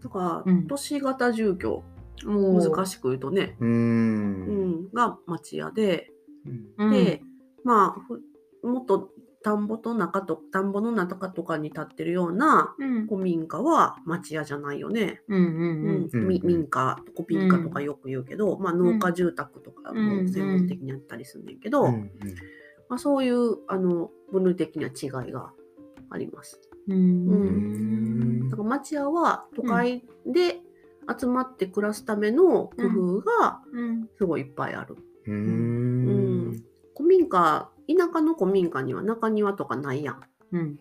[0.00, 0.04] う。
[0.04, 1.82] だから、うん都市型住居、
[2.26, 3.64] おう難しく言うとね、う。
[3.64, 4.32] うん
[4.84, 6.10] ん、が町屋で、
[6.78, 7.22] うんうんで、
[7.64, 8.22] まあ、ふ
[8.66, 9.10] もっと
[9.42, 15.22] 田んぼと中と、田んぼの中とかに立ってるようなうん古民家は町屋じゃないよね。
[15.28, 15.58] うんうんう
[15.92, 22.10] んうんみ民家、古民家とかよく言うけど、まあ農家住宅とかも専門的にあったりするんだけど、うん
[22.88, 25.52] まあ、そういうあの分類的な違いが
[26.10, 26.60] あります。
[26.88, 28.48] うん。
[28.48, 30.60] だから町屋は都会で
[31.18, 34.08] 集まって暮らすための工夫がうん。
[34.18, 34.96] すごいいっぱいある。
[35.26, 35.71] ううんん。
[36.96, 40.20] 古民家、田舎の古民家には中庭とかないやん。
[40.52, 40.78] うん。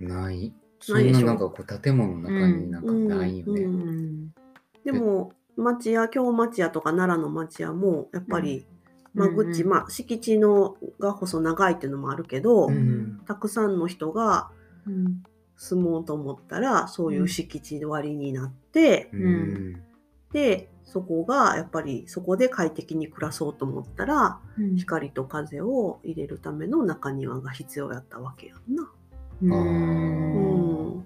[0.00, 0.52] ない。
[0.80, 1.20] そないでしょ？
[1.20, 3.62] んななんかこう建物の中になんかないようね。
[3.62, 4.34] うん。
[4.84, 8.66] でも町屋、京町屋とか奈良の町屋もやっぱり
[9.14, 14.50] 間口、うんまあ敷地のが細長いっていうのもあるけど、うんたくさんの人が
[14.86, 15.22] うん。
[15.58, 19.80] 住もうと思ったらそういう敷地割りになって、うん
[20.30, 24.76] でそこがやっぱりそこで快適に暮らそうと思ったらうん。
[24.76, 28.90] 光と風を入れるための中庭が必要やったわけやんな。
[29.42, 30.94] うん。
[30.94, 31.04] うん、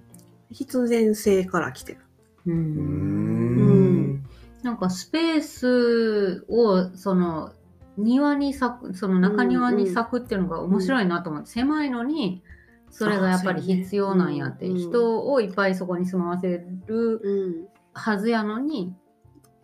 [0.52, 1.98] 必然性から来てる。
[2.46, 2.52] う。
[2.52, 4.12] うん。
[4.14, 4.24] ん。
[4.62, 7.52] なんかスペースをその
[7.96, 12.42] 庭に咲くその中庭に咲くっていうのが面白いなと思って、狭いのに
[12.90, 17.66] それがやっぱり必要なんやって、あそうやね人をいっぱいそこに住まわせるうん。
[17.92, 18.94] はずやのに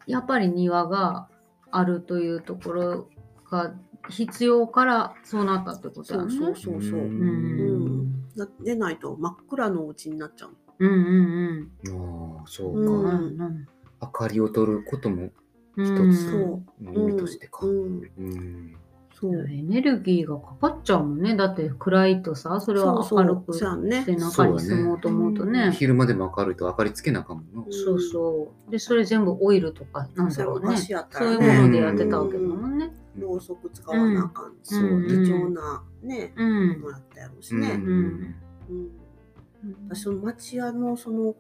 [0.07, 1.29] やっぱり庭が
[1.71, 3.09] あるというところ
[3.51, 3.75] が
[4.09, 6.37] 必要からそうなったってことやね。
[6.37, 7.01] そうそうそう。
[7.01, 10.57] んだでないと真っ暗のうちになっちゃう。
[10.79, 12.79] うんうんああ、そうか。
[12.79, 12.87] うん。
[12.87, 15.31] うんうん明かりを取ることも
[15.77, 17.61] うん一つそうの意味としてか。
[17.67, 18.01] ううん。
[18.23, 18.77] ん、
[19.19, 19.49] そう。
[19.49, 21.37] エネルギーがかかっちゃうもんね。
[21.37, 25.73] だって暗いとさ、それはそうそう明るくそうやんねして中に住もうと思うとね。
[25.73, 27.73] 昼間でも明るいと明かりつけなあかんもんな。
[27.73, 28.71] そうそう。
[28.71, 30.77] で、それ全部オイルとかなんだろうね。
[30.77, 32.93] そういうものでやってたわけだもんね。
[33.19, 36.89] ろうそく使わなあかんし、そうね貴重なね、うんも。
[36.89, 37.77] のやったやろうしうんね。
[37.77, 38.35] んうん
[39.89, 41.35] 私その町屋のその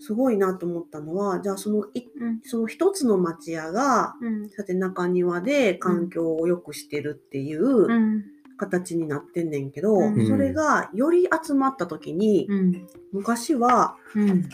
[0.00, 2.40] すごいなと思ったのはじゃあそのいうん。
[2.42, 4.48] その一つの町屋がうん。
[4.48, 8.24] さて中庭で環境を良くしてるっていううん。
[8.56, 10.26] 形になってんねんけど、うん。
[10.26, 12.86] それがより集まった時に、うん。
[13.12, 14.48] 昔はうん。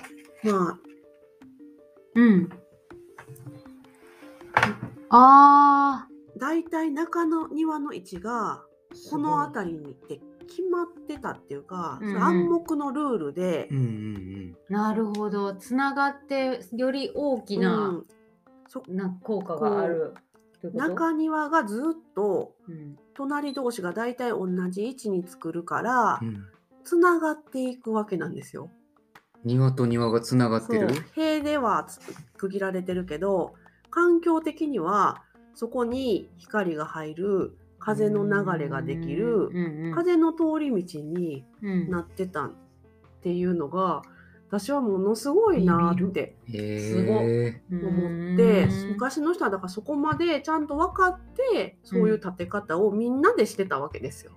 [0.44, 0.78] まあ
[2.14, 2.48] うん。
[5.10, 15.54] あ大体中の庭の位置がーこの辺りにって決まってたっていうか、うんうん暗黙のルールでう、んうんなるほど。
[15.54, 18.04] つながってより大きうなん
[18.68, 20.14] そな効果がある。
[20.74, 26.28] 中庭がずっとうん隣同士が大体同じ位置に作るからうん。
[26.28, 26.44] うん
[26.88, 28.70] つながっていくわけなんですよ。
[29.42, 30.86] 庭と庭がつながってる？
[31.16, 31.98] 塀ではつ
[32.36, 33.54] 区切られてるけど
[33.90, 39.48] 環境的にはそこに光が入る風の流れができる
[39.94, 41.88] 風の通り道にうん。
[41.88, 42.50] なってたっ
[43.22, 44.02] ていうのが
[44.48, 47.62] 私はものすごいなってへすごえ。
[47.70, 48.88] 思ってうん。
[48.90, 51.20] 昔の人はだからそこまでちゃんと分かっ
[51.52, 54.32] てそういう建て方をみんなでしてたわけですよ。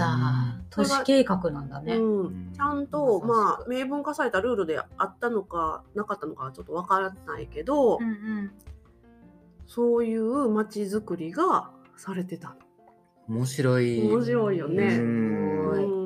[0.00, 0.60] だ。
[0.70, 1.96] 都市計画なんだね。
[1.96, 8.52] うん、ちゃんと、まあ、明文化されたルールであったのかなかったのかはちょっとわからないけど、うんうん。
[9.66, 12.56] そういう街づくりがされてた。
[13.28, 14.08] 面白い。
[14.08, 14.84] 面白いよね。
[14.84, 15.66] うん。
[15.66, 15.74] の。
[15.74, 16.00] すごい。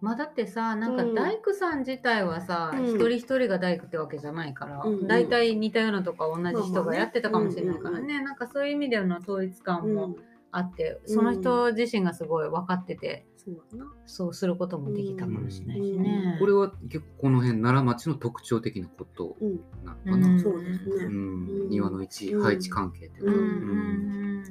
[0.00, 0.04] う。
[0.04, 1.14] まあだってさなんかうん。
[1.14, 2.84] 大工さん自体はさ、うん。
[2.84, 5.06] 一人一人が大工ってわけじゃないから、うんうん。
[5.08, 10.16] 大体似たようなとこは同じ人がやってたかもしれないからね,、まあまあなんかそういう意味での統一う、感もうん、
[10.52, 13.92] あって、うんその人自身がすごい分かっててそうだな。
[14.06, 16.36] そうすることもできたかもしれないしね。
[16.40, 20.28] これは結構この辺奈良町の特徴的なことうん、なのかな。
[20.28, 20.40] うん。
[20.40, 21.04] そうですね。
[21.04, 21.68] うん。
[21.68, 22.42] 庭の位置、うん。
[22.42, 24.42] 配置関係という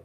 [0.00, 0.04] か。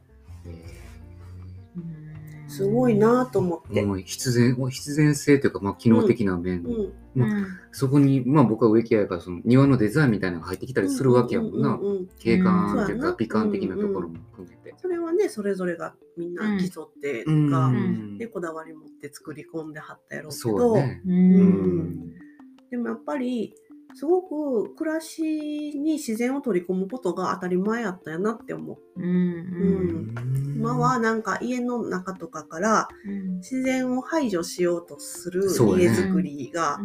[2.50, 3.82] すすごいなと思って。
[3.82, 7.22] もう必然必然性というか、まあ、機能的な面、うん。
[7.22, 7.46] うん。
[7.72, 14.74] そこに、まあ、僕は植木屋やからその庭のデザインみたいなのが入ってきたりするわけやもんな、うううん景観というか美観的なところも含めて。
[14.76, 18.18] それはねそれぞれがみんな競ってとうんか、ん。
[18.18, 21.02] でこだわり持って作り込んではったやろうけそうど、やね。
[21.06, 21.16] ううん。
[21.16, 22.14] ん
[22.70, 23.54] でもやっぱり
[23.94, 28.78] すごく暮らしに自然を取り込むことが当たり前やったやなって思う。
[28.96, 29.06] うん。
[29.06, 30.14] うん
[30.60, 33.36] 今はなんか家の中とかからうん。
[33.38, 36.78] 自然を排除しようとする家づくりが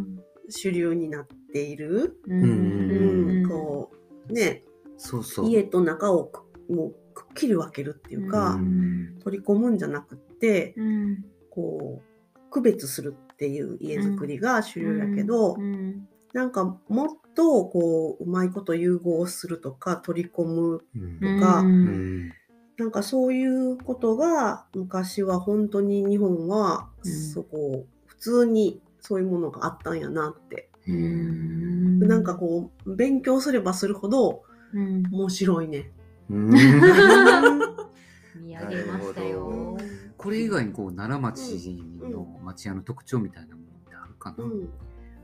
[0.49, 2.17] 主流になっている。
[2.28, 2.43] うん。
[2.43, 3.91] うんこ
[4.30, 4.63] うね。
[4.97, 5.49] そうそう。
[5.49, 9.19] 家と中をくもうくっきり分けるっていうか、うん。
[9.23, 11.26] 取り込むんじゃなくってうん。
[11.49, 16.07] こう区別するっていう家づくりが主流やけど、うん。
[16.34, 22.32] なんかもっとこううまいこと融合するとか取り込むうんとかううんん
[22.78, 27.11] なんかそういうことが昔は本当に日本はうん。
[27.11, 31.99] そこ普通にそういうものがあったんやなって、うん。
[31.99, 35.03] なんかこう勉強すればするほどうん。
[35.11, 35.91] 面白いね。
[36.30, 36.49] うん。
[38.36, 39.78] 見上げましたよ。
[40.17, 44.69] これ以外にこう奈良町の町屋の特徴みたいなものってあるかな、うん。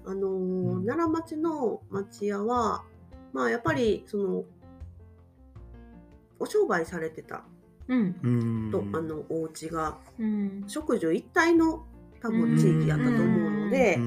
[0.05, 0.85] あのーうん。
[0.85, 2.83] 奈良町の町屋は
[3.33, 4.45] まあやっぱりその
[6.41, 7.43] お商売されてた。
[7.87, 8.15] うん。
[8.23, 8.29] う
[8.67, 8.71] ん。
[8.71, 9.97] と、あのお家が。
[10.19, 10.63] うん。
[10.67, 11.85] 食住一体の
[12.21, 13.99] 多分地域やったと思うので、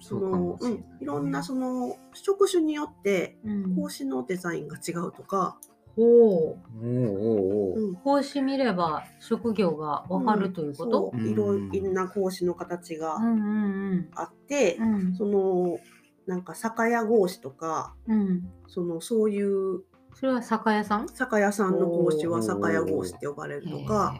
[0.00, 3.76] そのうんい、いろんなその職種によってうん。
[3.76, 5.58] 格子のデザインが違うとか、
[5.94, 6.06] ほう。
[6.06, 7.94] おうおうん。
[7.96, 11.12] 格子見れば職業がわかるということ？
[11.12, 11.28] そう。
[11.28, 15.14] いろいろな格子の形がうんうんあって、うんうん。
[15.14, 15.78] その
[16.26, 18.50] なんか酒屋格子とかうん。
[18.66, 19.82] そのそういう
[20.14, 21.08] それは酒屋さん？
[21.08, 24.14] 酒屋さんの格子は酒屋格子って呼ばれるとか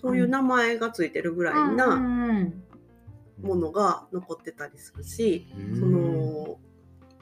[0.00, 2.52] そういう名前がついてるぐらいなん
[3.42, 5.46] ものが残ってたりするし、
[5.78, 6.58] その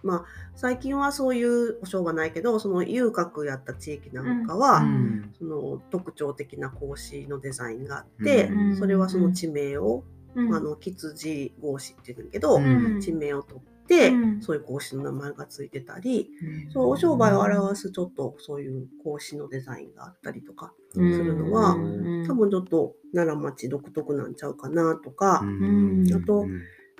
[0.03, 0.25] まあ
[0.55, 5.35] 最近はそういう保証はないけどその遊郭やった地域なんかは、うん。
[5.39, 8.77] その特徴的な格子のデザインがあって、うん。
[8.77, 10.55] それはその地名を、うん。
[10.55, 13.01] あの羊格子って言うんだけど、うん。
[13.01, 13.69] 地名を取って、
[14.09, 14.43] うん。
[14.43, 16.31] そういう格子の名前がついてたり、
[16.67, 16.73] うん。
[16.73, 22.27] そうお商売を表すちょっとそういう格子のデザインがあったりとかするのは、うん。
[22.27, 26.07] 多分ちょっと奈良町独特なんちゃうかなとか、うん。
[26.15, 26.47] あと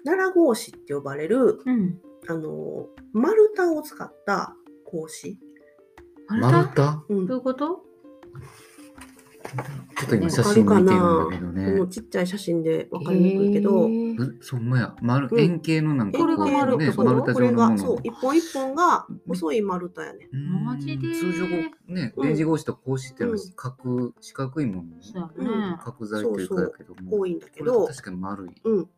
[0.05, 2.01] 奈良格子って呼ばれるうん。
[2.29, 5.39] あの丸太を使った格子、
[6.29, 7.05] 丸太？
[7.09, 7.27] うん。
[7.27, 7.85] どういうこと？
[9.97, 11.87] ちょっと今写真見てるんだけどこのね。
[11.89, 13.89] ちっちゃい写真で分かりにくいけど、
[14.41, 15.41] そんまや丸うん。
[15.41, 17.77] 円形のなんかこれが丸ってこと丸太これ状のもの。
[17.77, 20.29] がそう一本一本が細い丸太やね。
[20.33, 20.65] うん。
[20.65, 21.55] マジで通常こ
[21.89, 22.27] うねうん。
[22.27, 23.53] レンジ格子と格子っていうのはうん。
[23.57, 25.31] 角四角いものそう
[25.83, 27.19] 角材というかやけども。
[27.19, 28.51] 多いんだけど、これ確かに丸い。
[28.65, 28.89] うん、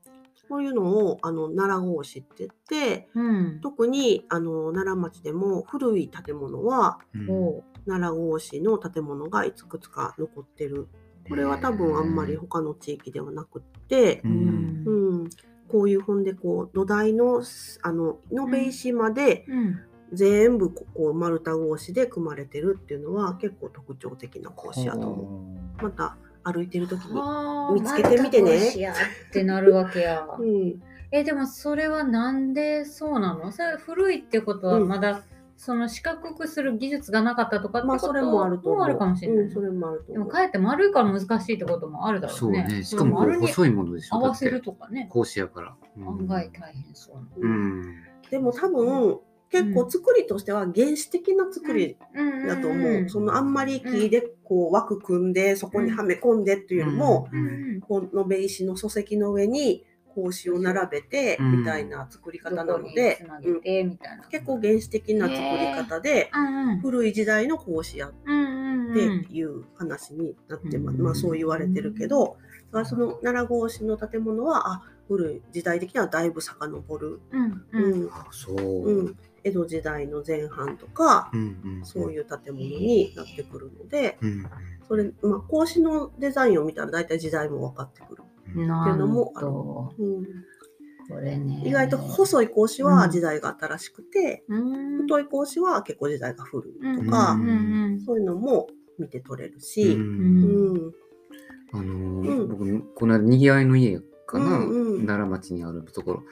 [0.49, 3.61] そういうのをあの奈良格子って言ってうん。
[3.63, 7.27] 特にあの奈良町でも古い建物はうん。
[7.27, 10.89] ほ奈良格子の建物がいくつか残ってる。
[11.29, 15.31] これは多分あんまり他の地域ではなくってう、うんうん、
[15.69, 17.43] こういうほんでこう土台の
[17.83, 19.81] あの延べ石までうん
[20.13, 25.83] 全部ここう丸太格子で組まれてるっていうのは結構特徴的な格子やと思う。
[25.85, 27.15] また歩いてる時に。
[27.75, 30.27] 見つけてみてねってなるわけや。
[30.37, 33.53] うんえでもそれはなんでそうなの？
[33.53, 35.23] それ古いってことはうんまだ
[35.63, 38.79] その四角くする技術がなかったとかってことまあそれもあると思う。
[38.79, 39.45] もあるかもしれない。
[39.45, 40.13] うん、それもあると思う。
[40.15, 42.65] でもかえって丸いから難しいってこともあるだろそううね。
[42.65, 42.83] ね。
[42.83, 44.17] しかも丸に細いものでしょ？
[44.17, 45.11] 合わせるだってとかね。
[45.13, 45.77] 格子やから。
[45.99, 47.51] うん案外大変そうな。
[47.51, 47.95] うん。
[48.31, 49.19] でも多分
[49.51, 53.09] 結構作りとしては原始的な作りうんだと思う。
[53.11, 59.85] そのあんまり木でこう枠組んでそこにはめ込んでっていうよりも、うんうんこう延べ石の礎石の上に
[60.23, 64.25] 格子を並べてうんみたいな作り方なのでつ、なげてみたいな。
[64.25, 70.97] 結構原始的な作り方でうんうん古い時代の格子やっうんうんてうんいう話になってます。
[70.97, 72.37] うんまあそう言われてるけど、
[72.73, 77.21] だからその奈良格子の建物はあ古い時代的にはだいぶ遡る。
[77.31, 78.57] うんううんんあそう。
[78.57, 84.47] うん、江戸時代の前半とか、うんそういう建物になってくるので、うん。
[84.89, 88.23] それ、まあ、格子のデザインを見たら大体時代も分かってくる。
[88.59, 89.47] いうのもある
[91.11, 91.63] これね。
[91.67, 94.99] 意外と細い格子は時代が新しくて、うん。
[95.03, 97.37] 太い格子は結構時代が古いうんとか、
[98.07, 100.03] そういうのも見て取れるうし、うん。
[100.03, 100.93] うん。
[101.73, 102.23] あのうん。
[102.23, 105.07] ー僕この間にぎわいの家かな、うんうん。
[105.07, 106.23] 奈良町にあるところ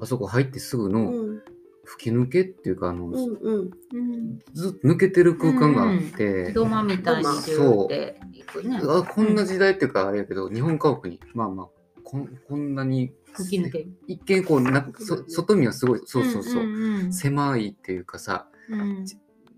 [0.00, 1.42] あそこ入ってすぐうのん
[1.84, 3.70] 吹き抜けっていうかあの、うんうん。
[3.92, 8.80] うんずっと抜けてる空間があって、土間みたいにギューっていくね。
[8.82, 11.68] あこんな時代っていうかあれやけど、日本家屋にまあまあ
[12.04, 13.78] こんこんなに吹き抜け。
[13.78, 13.92] る。
[14.06, 19.04] 一見こうなそ外見はすごいそうそうそう、んん狭いっていうかさうん。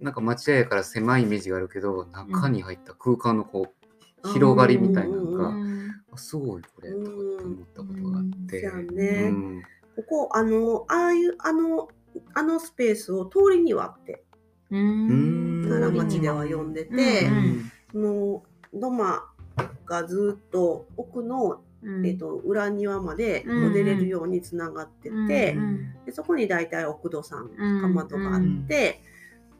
[0.00, 3.74] なんか町屋やから狭いイメージがあるけど中に入った空間のこ
[4.24, 8.70] う広がりみたいなのうが、んあすごいこれとかって思ったことがあって、うん。
[8.70, 9.28] そうやね。
[9.28, 9.62] うん。
[9.96, 11.88] ここあのああいうあの
[12.34, 14.24] あのスペースを通り庭って
[14.70, 15.64] うん。
[15.68, 19.24] 奈良町では呼んでて、うんその土間
[19.86, 22.06] がずっと奥の、うん。
[22.06, 23.72] えっと裏庭までうん。
[23.72, 25.94] 出れるようにつながってて、うん。
[26.04, 29.00] でそこに大体奥戸さんうんかまどがあって、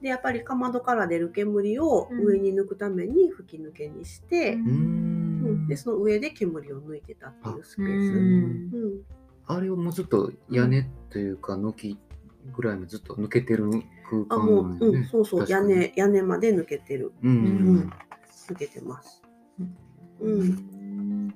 [0.02, 2.24] でやっぱりかまどから出る煙をうん。
[2.24, 5.66] 上に抜くために吹き抜けにして、ううんん。
[5.68, 7.90] でその上で煙を抜いてたっていうスペース。
[7.90, 8.70] うん。
[8.72, 9.02] うん。
[9.46, 11.98] あれをもうちょっと屋根というか軒
[12.52, 13.70] ぐらいもずっと抜けてる
[14.10, 14.98] 空あもう、間なんよね。
[14.98, 17.12] うん、そうそう屋根屋根まで抜けてる。
[17.22, 17.30] うん。
[17.30, 17.46] うん。
[17.46, 17.92] うん
[18.50, 19.22] 抜けてます。
[20.20, 21.34] うん。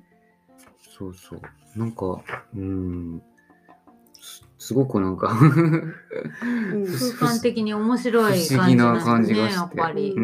[0.98, 1.40] そうそう。
[1.78, 2.22] なんか
[2.54, 3.22] うん。
[4.20, 6.84] すすごくなんか うん。
[6.84, 9.58] 空間的に面白い不思議な感じがねして。
[9.58, 10.12] やっぱり。
[10.12, 10.22] うう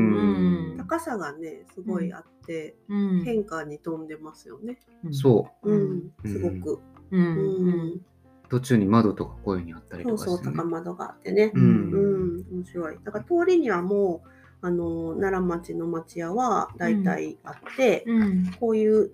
[0.74, 0.76] ん。
[0.78, 3.24] 高さがねすごいあって、うん。
[3.24, 4.78] 変化に富んでますよね。
[5.12, 5.70] そう。
[5.70, 6.30] うん、うん。
[6.30, 6.80] すごく。
[7.10, 7.24] ううん。
[7.94, 8.00] ん
[8.54, 11.50] 途中に窓とかこういうふうにあったりそうそうとかして、ね、高窓があってね。
[11.54, 12.98] ううんん、面白い。
[13.02, 14.28] だから通りにはもう
[14.66, 18.52] あの奈良町の町屋は大体あって、うん。
[18.60, 19.10] こういう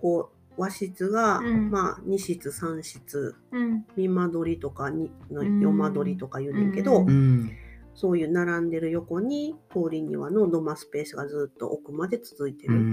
[0.00, 1.70] こう和室が、うん。
[1.70, 3.36] まあ2室3室。
[3.52, 3.84] うん。
[3.96, 7.08] 見間取りとかにのうん夜間取りとか言うねんけど、うん。
[7.08, 7.50] うん
[7.92, 12.74] そういう並んでる横に通り庭の土間スペースがずっと奥まで続いてる。
[12.74, 12.84] うんう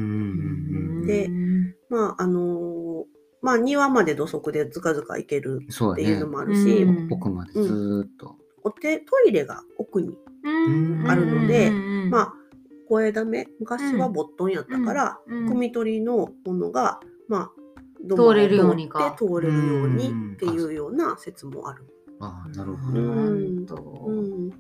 [1.04, 1.08] ん。
[1.08, 1.30] で
[1.90, 2.77] まああのー
[3.42, 7.08] まあ庭まで土足でずかずか行けるっていうのもあるし、うん。
[7.12, 11.04] 奥までずーっと、お手トイレが奥にうん。
[11.08, 11.72] あるのでう
[12.08, 12.10] ん。
[12.10, 12.34] まあ、
[12.88, 15.50] 声だめ、昔はボットンやったから、うん。
[15.50, 17.52] 汲み取りのものが、まあ、
[18.16, 19.16] 通れるようにか。
[19.18, 21.86] 通って通れるようにうんっていうような説もある。
[22.20, 23.76] ああなるほうど、
[24.08, 24.52] うん。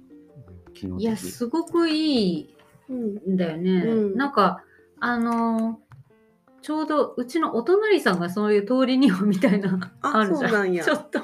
[0.73, 2.55] 機能的いやすごくいい
[2.89, 3.33] うん。
[3.33, 3.71] んだよね。
[3.85, 4.15] うん。
[4.15, 4.63] なんか
[4.99, 5.86] あのー
[6.61, 10.73] ちょうどうちのお隣さんがそういう通り庭みたいなああるじゃん。
[10.73, 11.21] ちょっと。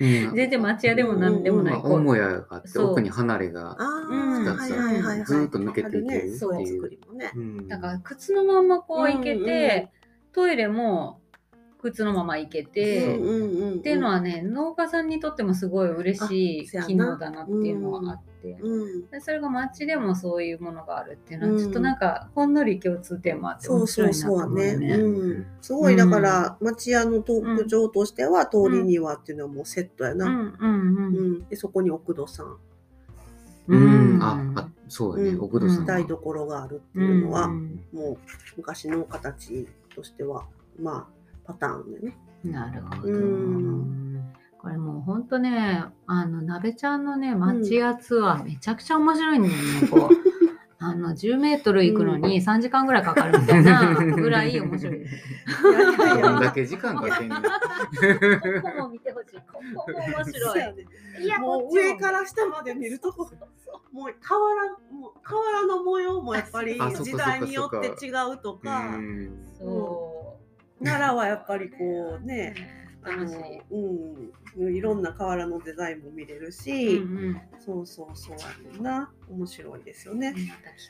[0.00, 0.34] うん。
[0.34, 1.74] 全然町屋でもなんでもない。
[1.74, 5.24] う母屋があって奥に離れが、ああ、うんはいはいはいはい。
[5.24, 7.68] ずーっと抜けていけるっていう。
[7.68, 9.90] だから靴のままこう行けうんうんて、
[10.32, 11.20] トイレも
[11.90, 13.78] 靴のまま行けて、うんうんうん。
[13.78, 19.06] っていうのはね農家さんにとってもすごい嬉しい機能だなっていうのはあって、うん。
[19.10, 24.76] でそれが街でもそういうものがあるっていうのうんはちょっとなんかほんのり共通点もあって面そうそ白いうなと思うそうね。
[24.76, 24.94] ね。
[24.94, 25.46] うん。
[25.60, 30.26] すごい、だから、町屋の特徴としては、通り庭っていうのはもうセットやな。
[30.26, 31.48] うんうんううんん。
[31.48, 32.56] で、そこに奥戸さん。
[33.66, 38.18] うんああそうやね、うん奥戸さんは、台所があるっていうのは、うんもう
[38.58, 40.44] 昔の形としては
[40.78, 41.13] まあ
[41.44, 42.16] パターンでね。
[42.44, 43.12] なるほど。
[43.12, 44.20] うん
[44.58, 50.16] これもうほんとね、あの、なべちゃんのね、町屋ツアーめちゃくちゃ面白いんだよね、こう。
[50.80, 54.96] あの、10メートル行くのに3時間ぐらいかかるみたいな ぐらい面白い。
[54.96, 57.36] いんだけ時間かけんの？
[57.36, 57.42] こ
[58.62, 59.36] こも見てほしい。
[59.46, 61.24] ここも面白い。
[61.24, 63.30] いや、もう上から下まで見るとこ
[63.94, 70.23] もう瓦もう瓦の模様もやっぱり時代によって違うとかうんそ
[70.82, 71.76] 奈良はやっぱりこ
[72.20, 72.26] うう。
[72.26, 72.54] ね
[73.02, 73.24] あの。
[73.70, 77.00] うんいろんな瓦のデザインも見れるうんし、う
[77.32, 78.32] んそうそうそ
[78.78, 80.32] うな面白いですよね。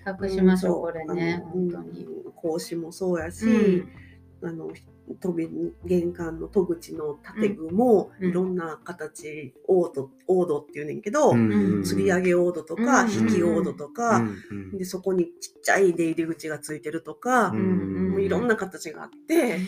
[0.05, 2.05] また企画しましょう、んこれね、本当に。
[2.05, 4.71] うん格子もそうやし、うんあの
[5.21, 5.49] 飛び
[5.87, 11.83] 玄関の戸口の建具もうんいろんな形、オードオードっていうねんけど、うん。
[11.83, 13.11] 吊り上げオードとか、うん。
[13.11, 14.19] 引きオードとか、
[14.51, 14.79] うん。
[14.79, 18.11] でそこにちっちゃい出入り口がついてるとか、うん。
[18.13, 19.59] もういろんな形があって、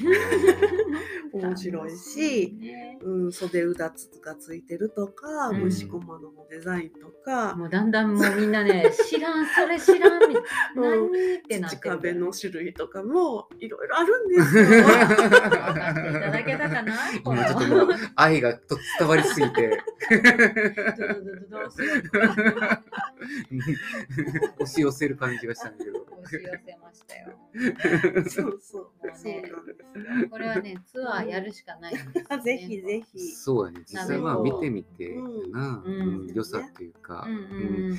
[1.33, 2.99] 面白いしね。
[3.03, 5.71] うん、袖うだつがついてるとか、うん。
[5.71, 10.45] 蒸し小窓のデザインとか、もうだんだんもうみんなね、 知らん、それ知らんみたい
[10.77, 10.89] な。
[10.89, 11.13] うん。
[11.13, 14.65] 何ってなって壁の種類とかもいろいろあるんですよ。
[14.65, 16.93] 分かっていただけたかな
[17.25, 19.83] こ今ちょっとのもう愛がと伝わりすぎて
[24.61, 26.01] 押し寄せる感じがしたんだけど。
[26.01, 27.38] 押し寄せましたよ。
[28.28, 28.90] そうそう。
[29.24, 29.78] ねなんです
[30.22, 30.26] よ。
[30.30, 32.42] これはね、ツアーやるしかないんですよね。
[32.42, 33.32] ぜひぜひ。
[33.32, 33.84] そうやね。
[33.86, 35.14] 実際まあ見てみて
[35.51, 37.40] な、うんうん良さっていうか、うんうん
[37.90, 37.99] うん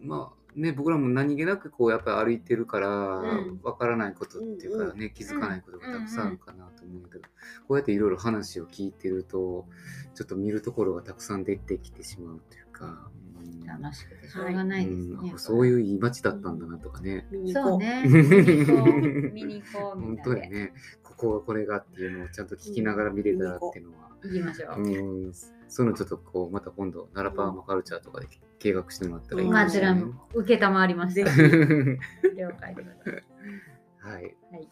[0.00, 7.24] まあね僕らも何気なくこうやっぱり歩いてるからうんわからないことっていうかうね気づかないことがたくさんあるかなと思うけど
[7.68, 9.66] こうやっていろいろ話を聞いてると
[10.14, 13.08] ちょっと見るところがたくさん出てきてしまうというか。
[13.18, 13.24] うん
[13.66, 15.30] 楽しくてしょうがないですね。
[15.32, 17.26] うんそういういい街だったんだなとかね。
[17.30, 18.02] 見に行こそうね。
[18.06, 19.02] 見に行こう。
[19.32, 19.98] 見に行こう。
[19.98, 20.18] みん本。
[20.24, 24.82] 当にね、ここがこれがっていうのをちゃんと聞きながら見れたらっていうのは、行きましょう。
[24.82, 25.32] うん、
[25.74, 28.28] そういうのちょっとこう、また今度、奈良パーマカルチャーとかで
[28.60, 31.28] 計画してもらったらいいうんこちらも受けたまわりました。
[31.28, 31.40] ぜひ
[32.38, 33.24] 了解でございます。
[33.98, 34.22] はい。
[34.52, 34.68] はい。